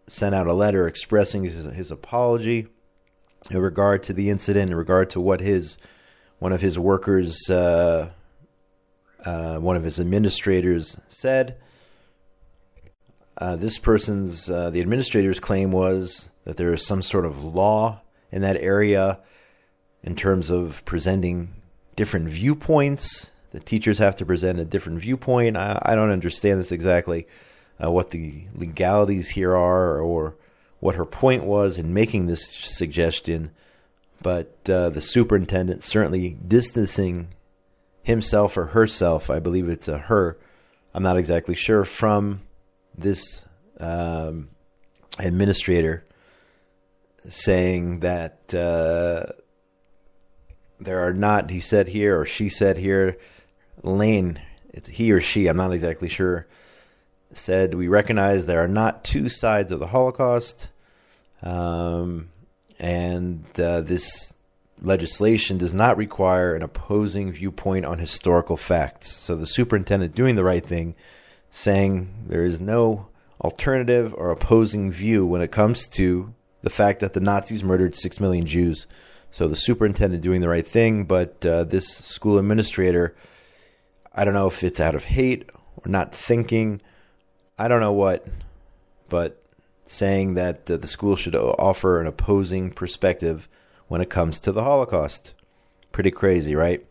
sent 0.08 0.34
out 0.34 0.48
a 0.48 0.52
letter 0.52 0.88
expressing 0.88 1.44
his, 1.44 1.64
his 1.66 1.92
apology 1.92 2.66
in 3.48 3.58
regard 3.58 4.02
to 4.02 4.12
the 4.12 4.28
incident, 4.28 4.72
in 4.72 4.76
regard 4.76 5.08
to 5.10 5.20
what 5.20 5.40
his 5.40 5.78
one 6.40 6.52
of 6.52 6.62
his 6.62 6.76
workers, 6.76 7.48
uh, 7.48 8.10
uh, 9.24 9.58
one 9.58 9.76
of 9.76 9.84
his 9.84 10.00
administrators 10.00 10.96
said. 11.06 11.56
Uh, 13.38 13.54
this 13.54 13.78
person's, 13.78 14.50
uh, 14.50 14.68
the 14.68 14.80
administrator's 14.80 15.38
claim 15.38 15.70
was 15.70 16.28
that 16.44 16.56
there 16.56 16.74
is 16.74 16.84
some 16.84 17.02
sort 17.02 17.24
of 17.24 17.44
law 17.44 18.00
in 18.32 18.42
that 18.42 18.56
area 18.56 19.20
in 20.02 20.16
terms 20.16 20.50
of 20.50 20.84
presenting 20.84 21.54
different 21.94 22.28
viewpoints. 22.28 23.30
The 23.52 23.60
teachers 23.60 23.98
have 23.98 24.16
to 24.16 24.26
present 24.26 24.58
a 24.58 24.64
different 24.64 25.00
viewpoint. 25.00 25.56
I, 25.56 25.80
I 25.82 25.94
don't 25.94 26.10
understand 26.10 26.58
this 26.58 26.72
exactly, 26.72 27.26
uh, 27.82 27.90
what 27.90 28.10
the 28.10 28.44
legalities 28.54 29.30
here 29.30 29.56
are 29.56 29.98
or 29.98 30.34
what 30.80 30.96
her 30.96 31.04
point 31.04 31.44
was 31.44 31.78
in 31.78 31.94
making 31.94 32.26
this 32.26 32.46
suggestion 32.46 33.52
but 34.22 34.56
uh, 34.70 34.88
the 34.90 35.00
superintendent 35.00 35.82
certainly 35.82 36.36
distancing 36.46 37.28
himself 38.02 38.56
or 38.56 38.66
herself, 38.66 39.28
I 39.28 39.38
believe 39.38 39.68
it's 39.68 39.88
a 39.88 39.98
her, 39.98 40.38
I'm 40.94 41.02
not 41.02 41.16
exactly 41.16 41.54
sure, 41.54 41.84
from 41.84 42.42
this 42.96 43.44
um, 43.80 44.50
administrator 45.18 46.04
saying 47.28 48.00
that 48.00 48.54
uh, 48.54 49.32
there 50.80 51.00
are 51.00 51.12
not, 51.12 51.50
he 51.50 51.60
said 51.60 51.88
here, 51.88 52.20
or 52.20 52.24
she 52.24 52.48
said 52.48 52.78
here, 52.78 53.18
Lane, 53.82 54.40
it's 54.72 54.88
he 54.88 55.12
or 55.12 55.20
she, 55.20 55.46
I'm 55.46 55.56
not 55.56 55.72
exactly 55.72 56.08
sure, 56.08 56.46
said, 57.32 57.74
We 57.74 57.88
recognize 57.88 58.46
there 58.46 58.62
are 58.62 58.68
not 58.68 59.04
two 59.04 59.28
sides 59.28 59.72
of 59.72 59.80
the 59.80 59.88
Holocaust. 59.88 60.70
Um, 61.42 62.30
and 62.78 63.44
uh, 63.58 63.80
this 63.80 64.32
legislation 64.80 65.58
does 65.58 65.74
not 65.74 65.96
require 65.96 66.54
an 66.54 66.62
opposing 66.62 67.32
viewpoint 67.32 67.84
on 67.84 67.98
historical 67.98 68.56
facts. 68.56 69.12
So 69.12 69.36
the 69.36 69.46
superintendent 69.46 70.14
doing 70.14 70.36
the 70.36 70.44
right 70.44 70.64
thing, 70.64 70.94
saying 71.50 72.12
there 72.26 72.44
is 72.44 72.60
no 72.60 73.06
alternative 73.40 74.14
or 74.16 74.30
opposing 74.30 74.92
view 74.92 75.26
when 75.26 75.42
it 75.42 75.52
comes 75.52 75.86
to 75.86 76.34
the 76.62 76.70
fact 76.70 77.00
that 77.00 77.12
the 77.12 77.20
Nazis 77.20 77.64
murdered 77.64 77.94
six 77.94 78.20
million 78.20 78.46
Jews. 78.46 78.86
So 79.30 79.48
the 79.48 79.56
superintendent 79.56 80.22
doing 80.22 80.40
the 80.40 80.48
right 80.48 80.66
thing, 80.66 81.04
but 81.04 81.44
uh, 81.44 81.64
this 81.64 81.88
school 81.88 82.38
administrator, 82.38 83.14
I 84.14 84.24
don't 84.24 84.34
know 84.34 84.46
if 84.46 84.62
it's 84.62 84.80
out 84.80 84.94
of 84.94 85.04
hate 85.04 85.48
or 85.76 85.90
not 85.90 86.14
thinking, 86.14 86.80
I 87.58 87.68
don't 87.68 87.80
know 87.80 87.92
what, 87.92 88.26
but 89.08 89.42
saying 89.86 90.34
that 90.34 90.70
uh, 90.70 90.76
the 90.76 90.86
school 90.86 91.16
should 91.16 91.34
offer 91.34 92.00
an 92.00 92.06
opposing 92.06 92.70
perspective 92.70 93.48
when 93.88 94.00
it 94.00 94.10
comes 94.10 94.38
to 94.40 94.52
the 94.52 94.64
Holocaust. 94.64 95.34
Pretty 95.92 96.10
crazy, 96.10 96.54
right? 96.54 96.84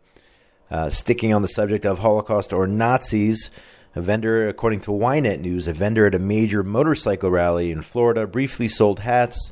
Uh, 0.69 0.89
sticking 0.89 1.33
on 1.33 1.41
the 1.41 1.47
subject 1.47 1.85
of 1.85 1.99
Holocaust 1.99 2.53
or 2.53 2.67
Nazis, 2.67 3.49
a 3.95 4.01
vendor, 4.01 4.47
according 4.47 4.81
to 4.81 4.91
Ynet 4.91 5.41
News, 5.41 5.67
a 5.67 5.73
vendor 5.73 6.05
at 6.05 6.15
a 6.15 6.19
major 6.19 6.63
motorcycle 6.63 7.29
rally 7.29 7.71
in 7.71 7.81
Florida 7.81 8.25
briefly 8.25 8.67
sold 8.67 8.99
hats 8.99 9.51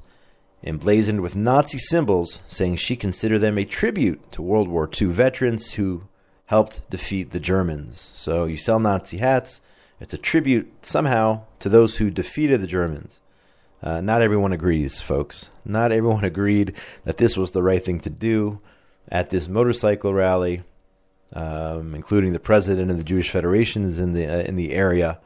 emblazoned 0.64 1.22
with 1.22 1.36
Nazi 1.36 1.78
symbols, 1.78 2.40
saying 2.48 2.76
she 2.76 2.96
considered 2.96 3.40
them 3.40 3.58
a 3.58 3.66
tribute 3.66 4.32
to 4.34 4.42
World 4.42 4.68
War 4.68 4.90
II 4.90 5.08
veterans 5.08 5.74
who 5.74 6.04
helped 6.50 6.82
defeat 6.90 7.30
the 7.30 7.40
Germans. 7.40 8.12
So 8.16 8.46
you 8.46 8.58
sell 8.58 8.80
Nazi 8.80 9.18
hats, 9.18 9.62
it's 10.00 10.16
a 10.16 10.18
tribute 10.18 10.84
somehow 10.84 11.44
to 11.60 11.70
those 11.70 11.98
who 11.98 12.10
defeated 12.10 12.60
the 12.60 12.66
Germans. 12.66 13.20
Uh, 13.84 14.02
not 14.02 14.24
everyone 14.24 14.52
agrees, 14.52 15.00
folks. 15.00 15.52
Not 15.64 15.92
everyone 15.92 16.24
agreed 16.34 16.74
that 17.06 17.18
this 17.18 17.38
was 17.38 17.52
the 17.52 17.62
right 17.62 17.86
thing 17.86 18.00
to 18.00 18.10
do 18.10 18.62
at 19.10 19.30
this 19.30 19.48
motorcycle 19.48 20.12
rally, 20.12 20.64
um, 21.34 21.94
including 21.94 22.34
the 22.34 22.40
president 22.40 22.90
of 22.90 22.98
the 22.98 23.04
Jewish 23.04 23.30
Federations 23.30 24.00
in 24.00 24.14
the 24.14 24.26
uh, 24.26 24.42
in 24.42 24.56
the 24.56 24.72
area. 24.72 25.20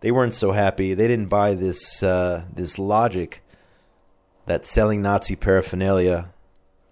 They 0.00 0.12
weren't 0.12 0.34
so 0.34 0.52
happy. 0.52 0.94
They 0.94 1.08
didn't 1.08 1.26
buy 1.26 1.54
this 1.54 2.04
uh, 2.04 2.44
this 2.54 2.78
logic 2.78 3.42
that 4.46 4.64
selling 4.64 5.02
Nazi 5.02 5.34
paraphernalia 5.34 6.30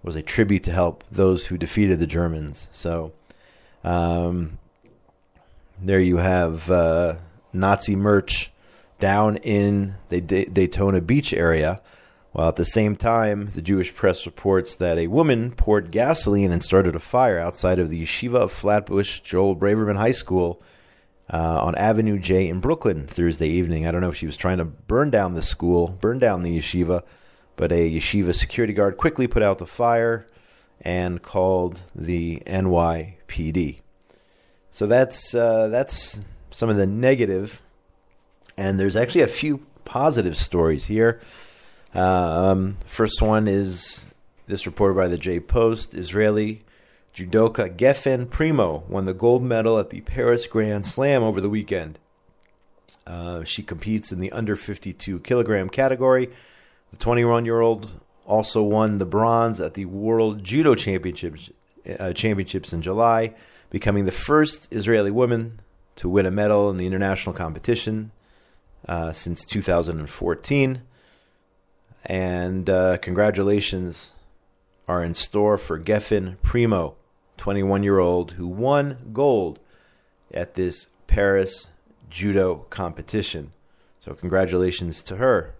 was 0.03 0.17
a 0.17 0.23
tribute 0.23 0.65
to 0.65 0.73
help 0.73 1.05
those 1.09 1.47
who 1.47 1.57
defeated 1.57 2.01
the 2.01 2.07
Germans. 2.09 2.69
So 2.73 3.13
um, 3.85 4.59
there 5.81 6.01
you 6.01 6.17
have 6.19 6.71
uh, 6.71 7.17
Nazi 7.53 7.97
merch 7.97 8.51
down 8.99 9.37
in 9.37 9.95
the 10.09 10.21
Daytona 10.21 11.01
Beach 11.01 11.33
area. 11.33 11.81
While 12.33 12.49
at 12.49 12.57
the 12.57 12.65
same 12.67 12.97
time, 12.97 13.53
the 13.55 13.63
Jewish 13.63 13.95
press 13.95 14.27
reports 14.27 14.77
that 14.77 14.99
a 14.99 15.07
woman 15.07 15.53
poured 15.53 15.91
gasoline 15.91 16.53
and 16.53 16.63
started 16.63 16.95
a 16.95 16.99
fire 16.99 17.39
outside 17.39 17.79
of 17.79 17.89
the 17.89 18.03
Yeshiva 18.03 18.35
of 18.35 18.53
Flatbush 18.53 19.21
Joel 19.21 19.57
Braverman 19.57 19.97
High 19.97 20.13
School 20.13 20.63
uh, 21.33 21.63
on 21.63 21.75
Avenue 21.77 22.19
J 22.19 22.49
in 22.49 22.61
Brooklyn 22.61 23.07
Thursday 23.07 23.49
evening. 23.49 23.87
I 23.87 23.91
don't 23.91 24.03
know 24.03 24.11
if 24.11 24.17
she 24.17 24.27
was 24.27 24.37
trying 24.37 24.59
to 24.59 24.67
burn 24.67 25.11
down 25.11 25.33
the 25.33 25.43
school, 25.43 25.97
burn 26.01 26.19
down 26.19 26.43
the 26.43 26.59
yeshiva, 26.59 27.03
but 27.57 27.73
a 27.73 27.91
yeshiva 27.91 28.35
security 28.35 28.75
guard 28.75 28.99
quickly 28.99 29.27
put 29.27 29.43
out 29.43 29.59
the 29.59 29.67
fire 29.67 30.27
and 30.81 31.23
called 31.23 31.83
the 31.95 32.43
NYPD. 32.47 33.81
So 34.71 34.87
that's 34.87 35.35
uh, 35.35 35.69
that's 35.69 36.21
some 36.51 36.69
of 36.69 36.77
the 36.77 36.87
negative 36.87 37.61
and 38.57 38.81
there's 38.81 38.97
actually 38.97 39.23
a 39.23 39.29
few 39.29 39.67
positive 39.85 40.37
stories 40.37 40.87
here. 40.87 41.21
Um, 41.95 42.77
first 42.85 43.23
one 43.23 43.49
is 43.49 44.05
this 44.47 44.67
reported 44.67 44.95
by 44.95 45.09
the 45.09 45.19
J 45.19 45.41
Post. 45.41 45.95
Israeli 45.95 46.63
judoka 47.15 47.75
Gefen 47.75 48.29
Primo 48.29 48.85
won 48.89 49.07
the 49.07 49.15
gold 49.15 49.43
medal 49.43 49.79
at 49.79 49.91
the 49.91 50.01
Paris 50.03 50.47
Grand 50.47 50.87
Slam 50.87 51.23
over 51.23 51.41
the 51.41 51.51
weekend. 51.51 51.99
Uh, 53.07 53.45
she 53.45 53.63
competes 53.63 54.11
in 54.11 54.21
the 54.21 54.33
under 54.33 54.57
52 54.57 55.21
kilogram 55.21 55.69
category. 55.69 56.31
The 56.91 56.97
21 56.97 57.45
year 57.45 57.61
old 57.61 57.95
also 58.27 58.63
won 58.63 58.99
the 58.99 59.07
bronze 59.07 59.61
at 59.61 59.75
the 59.75 59.87
World 59.87 60.45
Judo 60.45 60.75
Championships, 60.75 61.51
uh, 61.99 62.13
Championships 62.13 62.73
in 62.73 62.83
July, 62.83 63.35
becoming 63.71 64.05
the 64.05 64.13
first 64.13 64.69
Israeli 64.71 65.11
woman 65.11 65.61
to 65.97 66.09
win 66.09 66.27
a 66.27 66.31
medal 66.31 66.69
in 66.69 66.77
the 66.77 66.87
international 66.87 67.35
competition 67.35 68.11
uh, 68.87 69.13
since 69.13 69.45
2014. 69.45 70.83
And 72.05 72.71
uh, 72.71 72.99
congratulations 72.99 74.13
are 74.87 75.03
in 75.03 75.15
store 75.15 75.59
for 75.59 75.81
Gefen 75.81 76.37
Primo, 76.43 76.95
21 77.39 77.83
year 77.83 77.99
old, 77.99 78.33
who 78.33 78.47
won 78.47 79.11
gold 79.13 79.59
at 80.33 80.55
this 80.55 80.87
Paris 81.07 81.69
judo 82.09 82.67
competition. 82.71 83.53
So, 83.99 84.15
congratulations 84.15 85.03
to 85.05 85.17
her. 85.17 85.56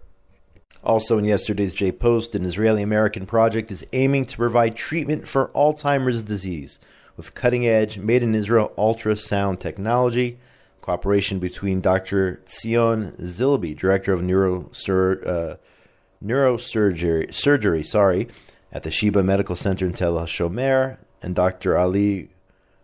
Also, 0.83 1.17
in 1.17 1.25
yesterday's 1.25 1.73
J 1.73 1.91
Post, 1.91 2.35
an 2.35 2.45
Israeli 2.45 2.81
American 2.81 3.25
project 3.25 3.71
is 3.71 3.85
aiming 3.93 4.25
to 4.27 4.37
provide 4.37 4.75
treatment 4.75 5.27
for 5.27 5.49
Alzheimer's 5.49 6.23
disease 6.23 6.79
with 7.17 7.33
cutting 7.33 7.67
edge, 7.67 7.97
made 7.97 8.23
in 8.23 8.35
Israel 8.35 8.71
ultrasound 8.77 9.59
technology. 9.59 10.37
Cooperation 10.81 11.39
between 11.39 11.81
Dr. 11.81 12.39
Tzion 12.45 13.19
Zibly, 13.19 13.77
Director 13.77 14.13
of 14.13 14.21
Neurosur- 14.21 15.27
uh, 15.27 15.55
Neurosurgery, 16.23 17.33
surgery, 17.33 17.83
sorry, 17.83 18.27
at 18.71 18.83
the 18.83 18.91
Sheba 18.91 19.21
Medical 19.21 19.55
Center 19.55 19.85
in 19.85 19.93
Tel 19.93 20.13
HaShomer, 20.13 20.97
and 21.21 21.35
Dr. 21.35 21.77
Ali 21.77 22.29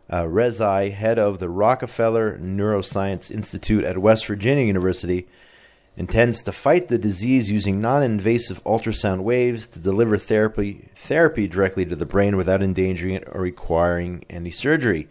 uh, 0.10 0.24
Rezai, 0.24 0.92
head 0.92 1.18
of 1.18 1.40
the 1.40 1.50
Rockefeller 1.50 2.38
Neuroscience 2.38 3.32
Institute 3.32 3.84
at 3.84 3.98
West 3.98 4.26
Virginia 4.26 4.66
University, 4.66 5.28
intends 5.96 6.42
to 6.42 6.52
fight 6.52 6.88
the 6.88 6.98
disease 6.98 7.52
using 7.52 7.80
non-invasive 7.80 8.64
ultrasound 8.64 9.22
waves 9.22 9.68
to 9.68 9.80
deliver 9.80 10.18
therapy 10.18 10.90
therapy 10.96 11.48
directly 11.48 11.86
to 11.86 11.96
the 11.96 12.06
brain 12.06 12.36
without 12.36 12.64
endangering 12.64 13.16
it 13.16 13.24
or 13.32 13.42
requiring 13.42 14.26
any 14.30 14.50
surgery. 14.50 15.08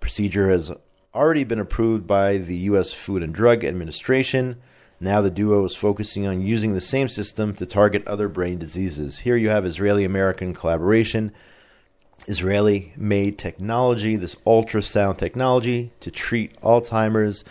Procedure 0.00 0.50
has 0.50 0.72
already 1.14 1.44
been 1.44 1.60
approved 1.60 2.06
by 2.06 2.36
the 2.36 2.56
U.S. 2.56 2.92
Food 2.92 3.22
and 3.22 3.32
Drug 3.32 3.64
Administration. 3.64 4.60
Now 5.00 5.20
the 5.20 5.30
duo 5.30 5.64
is 5.64 5.76
focusing 5.76 6.26
on 6.26 6.40
using 6.40 6.74
the 6.74 6.80
same 6.80 7.08
system 7.08 7.54
to 7.54 7.66
target 7.66 8.06
other 8.06 8.28
brain 8.28 8.58
diseases. 8.58 9.20
Here 9.20 9.36
you 9.36 9.50
have 9.50 9.64
Israeli-American 9.64 10.54
collaboration. 10.54 11.32
Israeli 12.26 12.92
made 12.96 13.38
technology, 13.38 14.16
this 14.16 14.34
ultrasound 14.46 15.18
technology 15.18 15.92
to 16.00 16.10
treat 16.10 16.58
Alzheimer's 16.60 17.44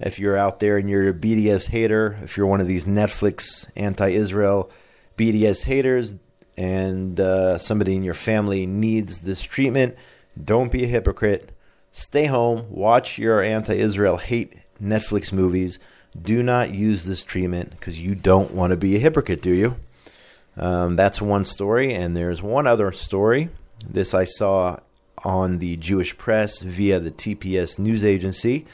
if 0.00 0.18
you're 0.18 0.36
out 0.36 0.60
there 0.60 0.78
and 0.78 0.88
you're 0.88 1.08
a 1.08 1.14
BDS 1.14 1.68
hater, 1.68 2.18
if 2.22 2.36
you're 2.36 2.46
one 2.46 2.60
of 2.60 2.66
these 2.66 2.84
Netflix 2.84 3.66
anti 3.74 4.10
Israel 4.10 4.70
BDS 5.16 5.64
haters, 5.64 6.14
and 6.56 7.20
uh, 7.20 7.56
somebody 7.58 7.94
in 7.94 8.02
your 8.02 8.14
family 8.14 8.66
needs 8.66 9.20
this 9.20 9.42
treatment, 9.42 9.96
don't 10.42 10.72
be 10.72 10.84
a 10.84 10.88
hypocrite. 10.88 11.52
Stay 11.92 12.26
home, 12.26 12.66
watch 12.70 13.18
your 13.18 13.42
anti 13.42 13.74
Israel 13.74 14.16
hate 14.18 14.54
Netflix 14.82 15.32
movies. 15.32 15.78
Do 16.20 16.42
not 16.42 16.72
use 16.72 17.04
this 17.04 17.22
treatment 17.22 17.70
because 17.70 17.98
you 17.98 18.14
don't 18.14 18.52
want 18.52 18.70
to 18.70 18.76
be 18.76 18.96
a 18.96 19.00
hypocrite, 19.00 19.42
do 19.42 19.52
you? 19.52 19.76
Um, 20.56 20.96
that's 20.96 21.20
one 21.20 21.44
story, 21.44 21.94
and 21.94 22.16
there's 22.16 22.42
one 22.42 22.66
other 22.66 22.90
story. 22.92 23.50
This 23.86 24.14
I 24.14 24.24
saw 24.24 24.80
on 25.24 25.58
the 25.58 25.76
Jewish 25.76 26.16
press 26.18 26.62
via 26.62 26.98
the 26.98 27.10
TPS 27.10 27.78
news 27.78 28.04
agency 28.04 28.66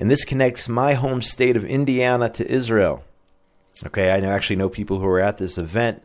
and 0.00 0.10
this 0.10 0.24
connects 0.24 0.66
my 0.66 0.94
home 0.94 1.20
state 1.20 1.58
of 1.58 1.64
Indiana 1.64 2.30
to 2.30 2.50
Israel. 2.50 3.04
Okay, 3.86 4.10
I 4.10 4.18
actually 4.20 4.56
know 4.56 4.70
people 4.70 4.98
who 4.98 5.04
were 5.04 5.20
at 5.20 5.36
this 5.36 5.58
event, 5.58 6.02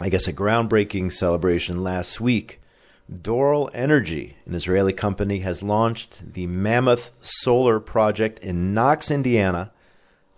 I 0.00 0.08
guess 0.08 0.26
a 0.26 0.32
groundbreaking 0.32 1.12
celebration 1.12 1.84
last 1.84 2.18
week. 2.18 2.62
Doral 3.12 3.70
Energy, 3.74 4.38
an 4.46 4.54
Israeli 4.54 4.94
company, 4.94 5.40
has 5.40 5.62
launched 5.62 6.32
the 6.32 6.46
Mammoth 6.46 7.10
Solar 7.20 7.78
Project 7.78 8.38
in 8.38 8.72
Knox, 8.72 9.10
Indiana. 9.10 9.70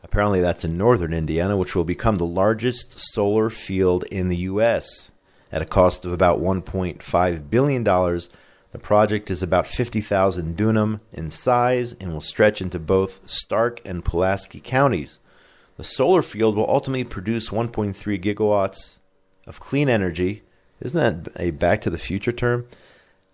Apparently, 0.02 0.40
that's 0.40 0.64
in 0.64 0.76
northern 0.76 1.14
Indiana, 1.14 1.56
which 1.56 1.76
will 1.76 1.84
become 1.84 2.16
the 2.16 2.26
largest 2.26 2.98
solar 2.98 3.48
field 3.48 4.02
in 4.04 4.26
the 4.26 4.38
U.S. 4.38 5.12
at 5.52 5.62
a 5.62 5.66
cost 5.66 6.04
of 6.04 6.12
about 6.12 6.40
$1.5 6.40 7.48
billion 7.48 7.84
the 8.76 8.82
project 8.82 9.30
is 9.30 9.42
about 9.42 9.66
50,000 9.66 10.54
dunam 10.54 11.00
in 11.10 11.30
size 11.30 11.94
and 11.94 12.12
will 12.12 12.20
stretch 12.20 12.60
into 12.60 12.78
both 12.78 13.20
Stark 13.24 13.80
and 13.86 14.04
Pulaski 14.04 14.60
counties. 14.60 15.18
The 15.78 15.82
solar 15.82 16.20
field 16.20 16.56
will 16.56 16.68
ultimately 16.68 17.04
produce 17.04 17.48
1.3 17.48 18.22
gigawatts 18.22 18.98
of 19.46 19.60
clean 19.60 19.88
energy. 19.88 20.42
Isn't 20.82 21.24
that 21.24 21.32
a 21.40 21.52
back 21.52 21.80
to 21.80 21.90
the 21.90 21.96
future 21.96 22.32
term? 22.32 22.66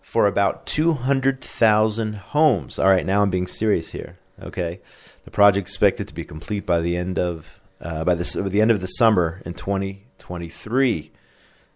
For 0.00 0.28
about 0.28 0.64
200,000 0.64 2.14
homes. 2.14 2.78
All 2.78 2.86
right, 2.86 3.04
now 3.04 3.22
I'm 3.22 3.30
being 3.30 3.48
serious 3.48 3.90
here. 3.90 4.18
Okay. 4.40 4.78
The 5.24 5.32
project 5.32 5.66
is 5.66 5.74
expected 5.74 6.06
to 6.06 6.14
be 6.14 6.24
complete 6.24 6.64
by 6.64 6.78
the 6.78 6.96
end 6.96 7.18
of 7.18 7.64
uh, 7.80 8.04
by 8.04 8.14
by 8.14 8.22
the 8.22 8.60
end 8.60 8.70
of 8.70 8.80
the 8.80 8.86
summer 8.86 9.42
in 9.44 9.54
2023. 9.54 11.10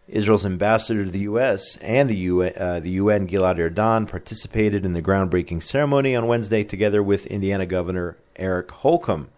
Israel's 0.08 0.46
ambassador 0.46 1.04
to 1.04 1.10
the 1.10 1.20
U.S. 1.20 1.76
and 1.78 2.08
the 2.08 2.16
UN, 2.16 2.52
uh, 2.56 2.80
the 2.80 2.90
UN, 2.90 3.26
Gilad 3.26 3.58
Erdan, 3.58 4.08
participated 4.08 4.84
in 4.84 4.92
the 4.92 5.02
groundbreaking 5.02 5.62
ceremony 5.62 6.14
on 6.14 6.28
Wednesday 6.28 6.62
together 6.62 7.02
with 7.02 7.26
Indiana 7.26 7.66
Governor 7.66 8.16
Eric 8.36 8.70
Holcomb. 8.70 9.28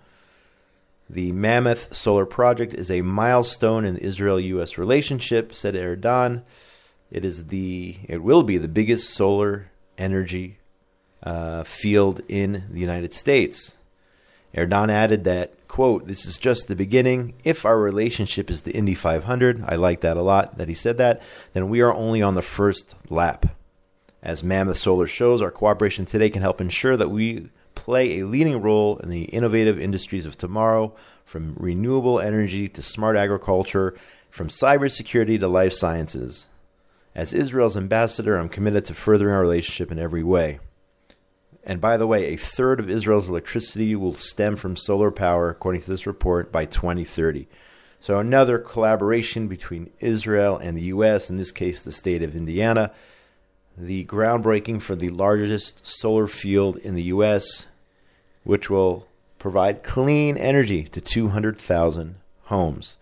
The 1.09 1.33
Mammoth 1.33 1.95
Solar 1.95 2.27
Project 2.27 2.75
is 2.75 2.91
a 2.91 3.01
milestone 3.01 3.87
in 3.87 3.95
the 3.95 4.05
Israel-U.S. 4.05 4.77
relationship, 4.77 5.55
said 5.55 5.75
Erdan. 5.75 6.43
It 7.11 7.25
is 7.25 7.47
the 7.47 7.97
it 8.07 8.23
will 8.23 8.43
be 8.43 8.59
the 8.59 8.69
biggest 8.69 9.11
solar 9.11 9.71
energy 9.97 10.59
uh, 11.23 11.65
field 11.65 12.21
in 12.29 12.65
the 12.71 12.81
United 12.81 13.15
States. 13.15 13.75
Erdan 14.55 14.91
added 14.91 15.25
that 15.25 15.53
quote, 15.69 16.07
this 16.07 16.27
is 16.27 16.39
just 16.39 16.67
the 16.67 16.75
beginning. 16.75 17.35
If 17.45 17.65
our 17.65 17.79
relationship 17.79 18.51
is 18.51 18.63
the 18.63 18.73
Indy 18.73 18.95
500, 18.95 19.65
I 19.67 19.77
like 19.77 20.01
that 20.01 20.17
a 20.17 20.23
lot 20.23 20.59
that 20.59 20.69
he 20.69 20.75
said 20.75 20.99
that, 20.99 21.23
then 21.53 21.69
we 21.69 21.81
are 21.81 21.93
only 21.93 22.23
on 22.23 22.35
the 22.35 22.43
first 22.43 22.95
lap. 23.09 23.47
As 24.23 24.43
Mammoth 24.43 24.79
Solar 24.79 25.07
shows, 25.07 25.41
our 25.41 25.51
cooperation 25.51 26.05
today 26.05 26.31
can 26.31 26.43
help 26.43 26.61
ensure 26.61 26.97
that 26.97 27.11
we 27.11 27.51
play 27.77 28.19
a 28.19 28.27
leading 28.27 28.61
role 28.61 28.97
in 28.99 29.11
the 29.11 29.25
innovative 29.27 29.79
industries 29.79 30.27
of 30.27 30.37
tomorrow, 30.37 30.93
from 31.25 31.55
renewable 31.57 32.19
energy 32.19 32.69
to 32.69 32.83
smart 32.83 33.17
agriculture, 33.17 33.95
from 34.31 34.49
cybersecurity 34.49 35.39
to 35.39 35.47
life 35.47 35.73
sciences. 35.73 36.49
As 37.15 37.33
Israel's 37.33 37.77
ambassador, 37.77 38.37
I'm 38.37 38.49
committed 38.49 38.85
to 38.87 38.95
furthering 38.95 39.35
our 39.35 39.41
relationship 39.41 39.93
in 39.93 39.99
every 39.99 40.25
way. 40.25 40.59
And 41.69 41.83
by 41.83 41.99
the 41.99 42.07
way, 42.07 42.29
a 42.29 42.37
third 42.37 42.81
of 42.81 42.89
Israel's 42.89 43.29
electricity 43.29 43.95
will 43.95 44.15
stem 44.15 44.57
from 44.57 44.75
solar 44.75 45.11
power, 45.11 45.51
according 45.51 45.83
to 45.83 45.91
this 45.91 46.07
report, 46.07 46.51
by 46.51 46.65
2030. 46.65 47.47
So, 48.01 48.19
another 48.19 48.59
collaboration 48.59 49.49
between 49.49 49.91
Israel 50.01 50.57
and 50.57 50.79
the 50.79 50.85
U.S., 50.85 51.29
in 51.29 51.37
this 51.37 51.53
case, 51.53 51.81
the 51.81 51.93
state 51.93 52.23
of 52.23 52.35
Indiana. 52.35 52.91
The 53.77 54.07
groundbreaking 54.07 54.81
for 54.81 54.97
the 54.97 55.11
largest 55.11 55.87
solar 55.87 56.27
field 56.27 56.79
in 56.79 56.95
the 56.95 57.03
U.S., 57.05 57.67
which 58.45 58.71
will 58.71 59.07
provide 59.39 59.83
clean 59.83 60.39
energy 60.39 60.85
to 60.85 61.03
200,000 61.03 62.15
homes. 62.45 62.97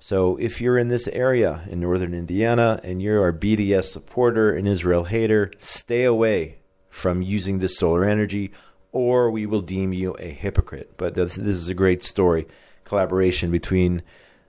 So, 0.00 0.36
if 0.38 0.60
you're 0.60 0.78
in 0.78 0.88
this 0.88 1.06
area 1.08 1.62
in 1.70 1.78
northern 1.78 2.14
Indiana 2.14 2.80
and 2.82 3.00
you're 3.00 3.28
a 3.28 3.32
BDS 3.32 3.84
supporter, 3.84 4.50
an 4.52 4.66
Israel 4.66 5.04
hater, 5.04 5.52
stay 5.58 6.02
away 6.02 6.56
from 6.90 7.22
using 7.22 7.58
this 7.58 7.78
solar 7.78 8.04
energy, 8.04 8.52
or 8.92 9.30
we 9.30 9.46
will 9.46 9.62
deem 9.62 9.92
you 9.92 10.14
a 10.18 10.30
hypocrite. 10.30 10.92
But 10.96 11.14
this, 11.14 11.36
this 11.36 11.56
is 11.56 11.68
a 11.68 11.74
great 11.74 12.04
story 12.04 12.46
collaboration 12.84 13.50
between 13.50 14.02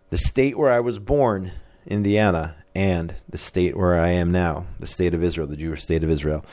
the 0.09 0.17
state 0.17 0.57
where 0.57 0.71
I 0.71 0.79
was 0.79 0.99
born, 0.99 1.51
Indiana, 1.85 2.55
and 2.73 3.15
the 3.29 3.37
state 3.37 3.77
where 3.77 3.99
I 3.99 4.09
am 4.09 4.31
now, 4.31 4.65
the 4.79 4.87
state 4.87 5.13
of 5.13 5.23
Israel, 5.23 5.47
the 5.47 5.57
Jewish 5.57 5.83
state 5.83 6.03
of 6.03 6.09
Israel. 6.09 6.43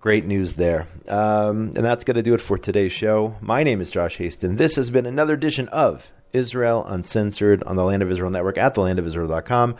Great 0.00 0.26
news 0.26 0.54
there. 0.54 0.86
Um, 1.08 1.72
and 1.74 1.84
that's 1.84 2.04
going 2.04 2.16
to 2.16 2.22
do 2.22 2.34
it 2.34 2.40
for 2.40 2.58
today's 2.58 2.92
show. 2.92 3.36
My 3.40 3.62
name 3.62 3.80
is 3.80 3.90
Josh 3.90 4.18
Hasten. 4.18 4.56
This 4.56 4.76
has 4.76 4.90
been 4.90 5.06
another 5.06 5.32
edition 5.32 5.66
of 5.68 6.10
Israel 6.34 6.84
Uncensored 6.86 7.62
on 7.62 7.76
the 7.76 7.84
Land 7.84 8.02
of 8.02 8.10
Israel 8.10 8.30
Network 8.30 8.58
at 8.58 8.74
thelandofisrael.com. 8.74 9.76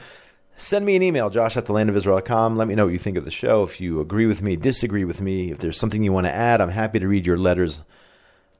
Send 0.57 0.87
me 0.87 0.95
an 0.95 1.03
email, 1.03 1.31
josh 1.31 1.57
at 1.57 1.67
thelandofisrael.com. 1.67 2.57
Let 2.57 2.69
me 2.69 2.77
know 2.77 2.85
what 2.85 2.93
you 2.93 2.99
think 2.99 3.17
of 3.17 3.25
the 3.25 3.31
show. 3.31 3.64
If 3.64 3.81
you 3.81 4.01
agree 4.01 4.27
with 4.27 4.40
me, 4.40 4.55
disagree 4.55 5.05
with 5.05 5.21
me, 5.21 5.51
if 5.51 5.59
there's 5.59 5.77
something 5.79 6.03
you 6.03 6.12
want 6.12 6.27
to 6.27 6.35
add, 6.35 6.61
I'm 6.61 6.71
happy 6.71 7.01
to 7.01 7.09
read 7.09 7.27
your 7.27 7.37
letters 7.37 7.83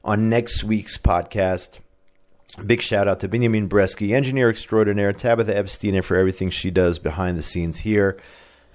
on 0.03 0.29
next 0.29 0.63
week's 0.63 0.97
podcast. 0.97 1.79
Big 2.65 2.81
shout 2.81 3.07
out 3.07 3.21
to 3.21 3.29
Benjamin 3.29 3.69
Bresky, 3.69 4.13
engineer 4.13 4.49
extraordinaire, 4.49 5.13
Tabitha 5.13 5.55
Epstein, 5.57 6.01
for 6.01 6.17
everything 6.17 6.49
she 6.49 6.69
does 6.69 6.99
behind 6.99 7.37
the 7.37 7.43
scenes 7.43 7.79
here. 7.79 8.17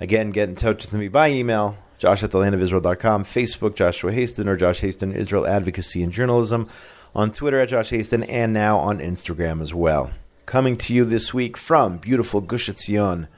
Again, 0.01 0.31
get 0.31 0.49
in 0.49 0.57
touch 0.57 0.85
with 0.85 0.95
me 0.95 1.09
by 1.09 1.31
email, 1.31 1.77
josh 1.99 2.23
at 2.23 2.31
thelandofisrael.com, 2.31 3.25
Facebook, 3.25 3.75
Joshua 3.75 4.13
Hasten, 4.13 4.49
or 4.49 4.57
Josh 4.57 4.81
Hasten, 4.81 5.13
Israel 5.13 5.47
Advocacy 5.47 6.03
and 6.03 6.13
Journalism, 6.13 6.69
on 7.15 7.33
Twitter 7.33 7.61
at 7.61 7.69
Josh 7.69 7.91
Hasten, 7.91 8.23
and 8.25 8.55
now 8.55 8.79
on 8.79 8.99
Instagram 8.99 9.61
as 9.61 9.75
well 9.75 10.11
coming 10.47 10.77
to 10.77 10.95
you 10.95 11.05
this 11.05 11.33
week 11.33 11.57
from 11.57 11.99
beautiful 11.99 12.41
Gush 12.41 12.69
Etzion. 12.69 13.29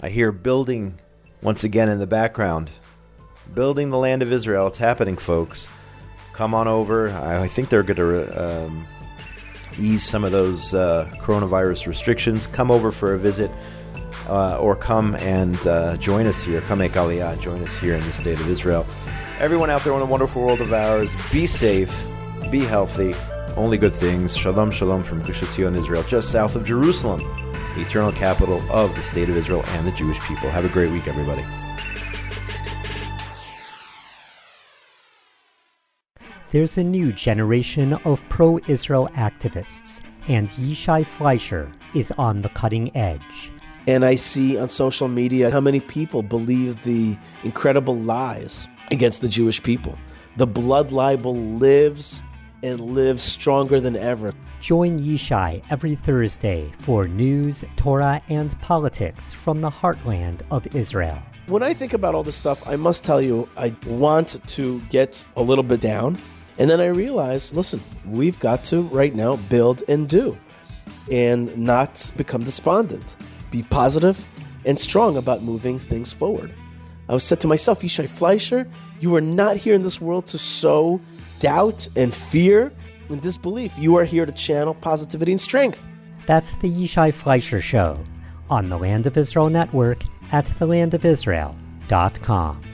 I 0.00 0.08
hear 0.08 0.32
building 0.32 0.98
once 1.42 1.64
again 1.64 1.88
in 1.88 1.98
the 1.98 2.06
background. 2.06 2.70
Building 3.54 3.90
the 3.90 3.98
land 3.98 4.22
of 4.22 4.32
Israel. 4.32 4.66
It's 4.68 4.78
happening, 4.78 5.16
folks. 5.16 5.68
Come 6.32 6.54
on 6.54 6.68
over. 6.68 7.10
I, 7.10 7.48
think 7.48 7.68
they're 7.68 7.82
going 7.82 7.96
to 7.96 8.64
um, 8.66 8.86
ease 9.78 10.02
some 10.02 10.24
of 10.24 10.32
those 10.32 10.74
uh, 10.74 11.10
coronavirus 11.20 11.86
restrictions. 11.86 12.46
Come 12.46 12.70
over 12.70 12.90
for 12.90 13.14
a 13.14 13.18
visit. 13.18 13.50
Uh, 14.28 14.58
or 14.58 14.76
come 14.76 15.16
and 15.16 15.56
uh, 15.66 15.96
join 15.96 16.26
us 16.26 16.42
here. 16.42 16.60
Come 16.62 16.78
make 16.78 16.92
Aliyah. 16.92 17.40
Join 17.40 17.62
us 17.62 17.76
here 17.78 17.94
in 17.94 18.00
the 18.00 18.12
state 18.12 18.38
of 18.38 18.48
Israel. 18.48 18.86
Everyone 19.40 19.70
out 19.70 19.82
there 19.82 19.94
in 19.94 20.02
a 20.02 20.06
wonderful 20.06 20.42
world 20.42 20.60
of 20.60 20.72
ours, 20.72 21.12
be 21.32 21.46
safe, 21.46 21.90
be 22.50 22.60
healthy, 22.60 23.14
Only 23.56 23.78
good 23.78 23.94
things. 23.94 24.36
Shalom, 24.36 24.70
shalom 24.70 25.02
from 25.02 25.22
Gush 25.22 25.40
Etzion, 25.40 25.76
Israel, 25.76 26.02
just 26.04 26.30
south 26.30 26.56
of 26.56 26.64
Jerusalem, 26.64 27.18
the 27.74 27.82
eternal 27.82 28.12
capital 28.12 28.60
of 28.70 28.94
the 28.94 29.02
state 29.02 29.28
of 29.28 29.36
Israel 29.36 29.62
and 29.66 29.86
the 29.86 29.92
Jewish 29.92 30.18
people. 30.20 30.48
Have 30.50 30.64
a 30.64 30.68
great 30.68 30.90
week, 30.90 31.08
everybody. 31.08 31.42
There's 36.52 36.76
a 36.78 36.84
new 36.84 37.12
generation 37.12 37.94
of 38.04 38.28
pro 38.28 38.58
Israel 38.66 39.08
activists, 39.14 40.00
and 40.26 40.48
Yishai 40.48 41.06
Fleischer 41.06 41.70
is 41.94 42.12
on 42.18 42.42
the 42.42 42.48
cutting 42.50 42.94
edge. 42.96 43.50
And 43.86 44.04
I 44.04 44.14
see 44.14 44.58
on 44.58 44.68
social 44.68 45.08
media 45.08 45.50
how 45.50 45.60
many 45.60 45.80
people 45.80 46.22
believe 46.22 46.82
the 46.82 47.16
incredible 47.44 47.96
lies 47.96 48.68
against 48.90 49.20
the 49.20 49.28
Jewish 49.28 49.62
people. 49.62 49.98
The 50.36 50.46
blood 50.46 50.92
libel 50.92 51.36
lives 51.36 52.22
and 52.62 52.80
live 52.80 53.20
stronger 53.20 53.80
than 53.80 53.96
ever. 53.96 54.32
Join 54.60 54.98
Yishai 55.00 55.62
every 55.70 55.94
Thursday 55.94 56.70
for 56.78 57.08
news, 57.08 57.64
Torah, 57.76 58.20
and 58.28 58.58
politics 58.60 59.32
from 59.32 59.60
the 59.60 59.70
heartland 59.70 60.42
of 60.50 60.74
Israel. 60.74 61.20
When 61.46 61.62
I 61.62 61.72
think 61.72 61.94
about 61.94 62.14
all 62.14 62.22
this 62.22 62.36
stuff, 62.36 62.66
I 62.68 62.76
must 62.76 63.02
tell 63.02 63.20
you, 63.20 63.48
I 63.56 63.74
want 63.86 64.40
to 64.48 64.80
get 64.90 65.26
a 65.36 65.42
little 65.42 65.64
bit 65.64 65.80
down. 65.80 66.18
And 66.58 66.68
then 66.68 66.80
I 66.80 66.86
realize 66.88 67.54
listen, 67.54 67.80
we've 68.04 68.38
got 68.38 68.62
to 68.64 68.82
right 68.82 69.14
now 69.14 69.36
build 69.36 69.82
and 69.88 70.08
do 70.08 70.36
and 71.10 71.56
not 71.56 72.12
become 72.16 72.44
despondent. 72.44 73.16
Be 73.50 73.62
positive 73.62 74.24
and 74.64 74.78
strong 74.78 75.16
about 75.16 75.42
moving 75.42 75.78
things 75.78 76.12
forward. 76.12 76.54
I 77.08 77.14
was 77.14 77.24
said 77.24 77.40
to 77.40 77.48
myself, 77.48 77.80
Yishai 77.82 78.08
Fleischer, 78.08 78.68
you 79.00 79.16
are 79.16 79.20
not 79.20 79.56
here 79.56 79.74
in 79.74 79.82
this 79.82 80.00
world 80.00 80.26
to 80.26 80.38
sow 80.38 81.00
doubt 81.40 81.88
and 81.96 82.14
fear 82.14 82.72
and 83.08 83.20
disbelief. 83.20 83.76
You 83.76 83.96
are 83.96 84.04
here 84.04 84.24
to 84.24 84.32
channel 84.32 84.74
positivity 84.74 85.32
and 85.32 85.40
strength. 85.40 85.84
That's 86.26 86.54
the 86.56 86.70
Yishai 86.70 87.12
Fleischer 87.12 87.60
Show 87.60 87.98
on 88.48 88.68
the 88.68 88.78
Land 88.78 89.08
of 89.08 89.16
Israel 89.16 89.50
Network 89.50 90.04
at 90.30 90.46
thelandofisrael.com. 90.46 92.69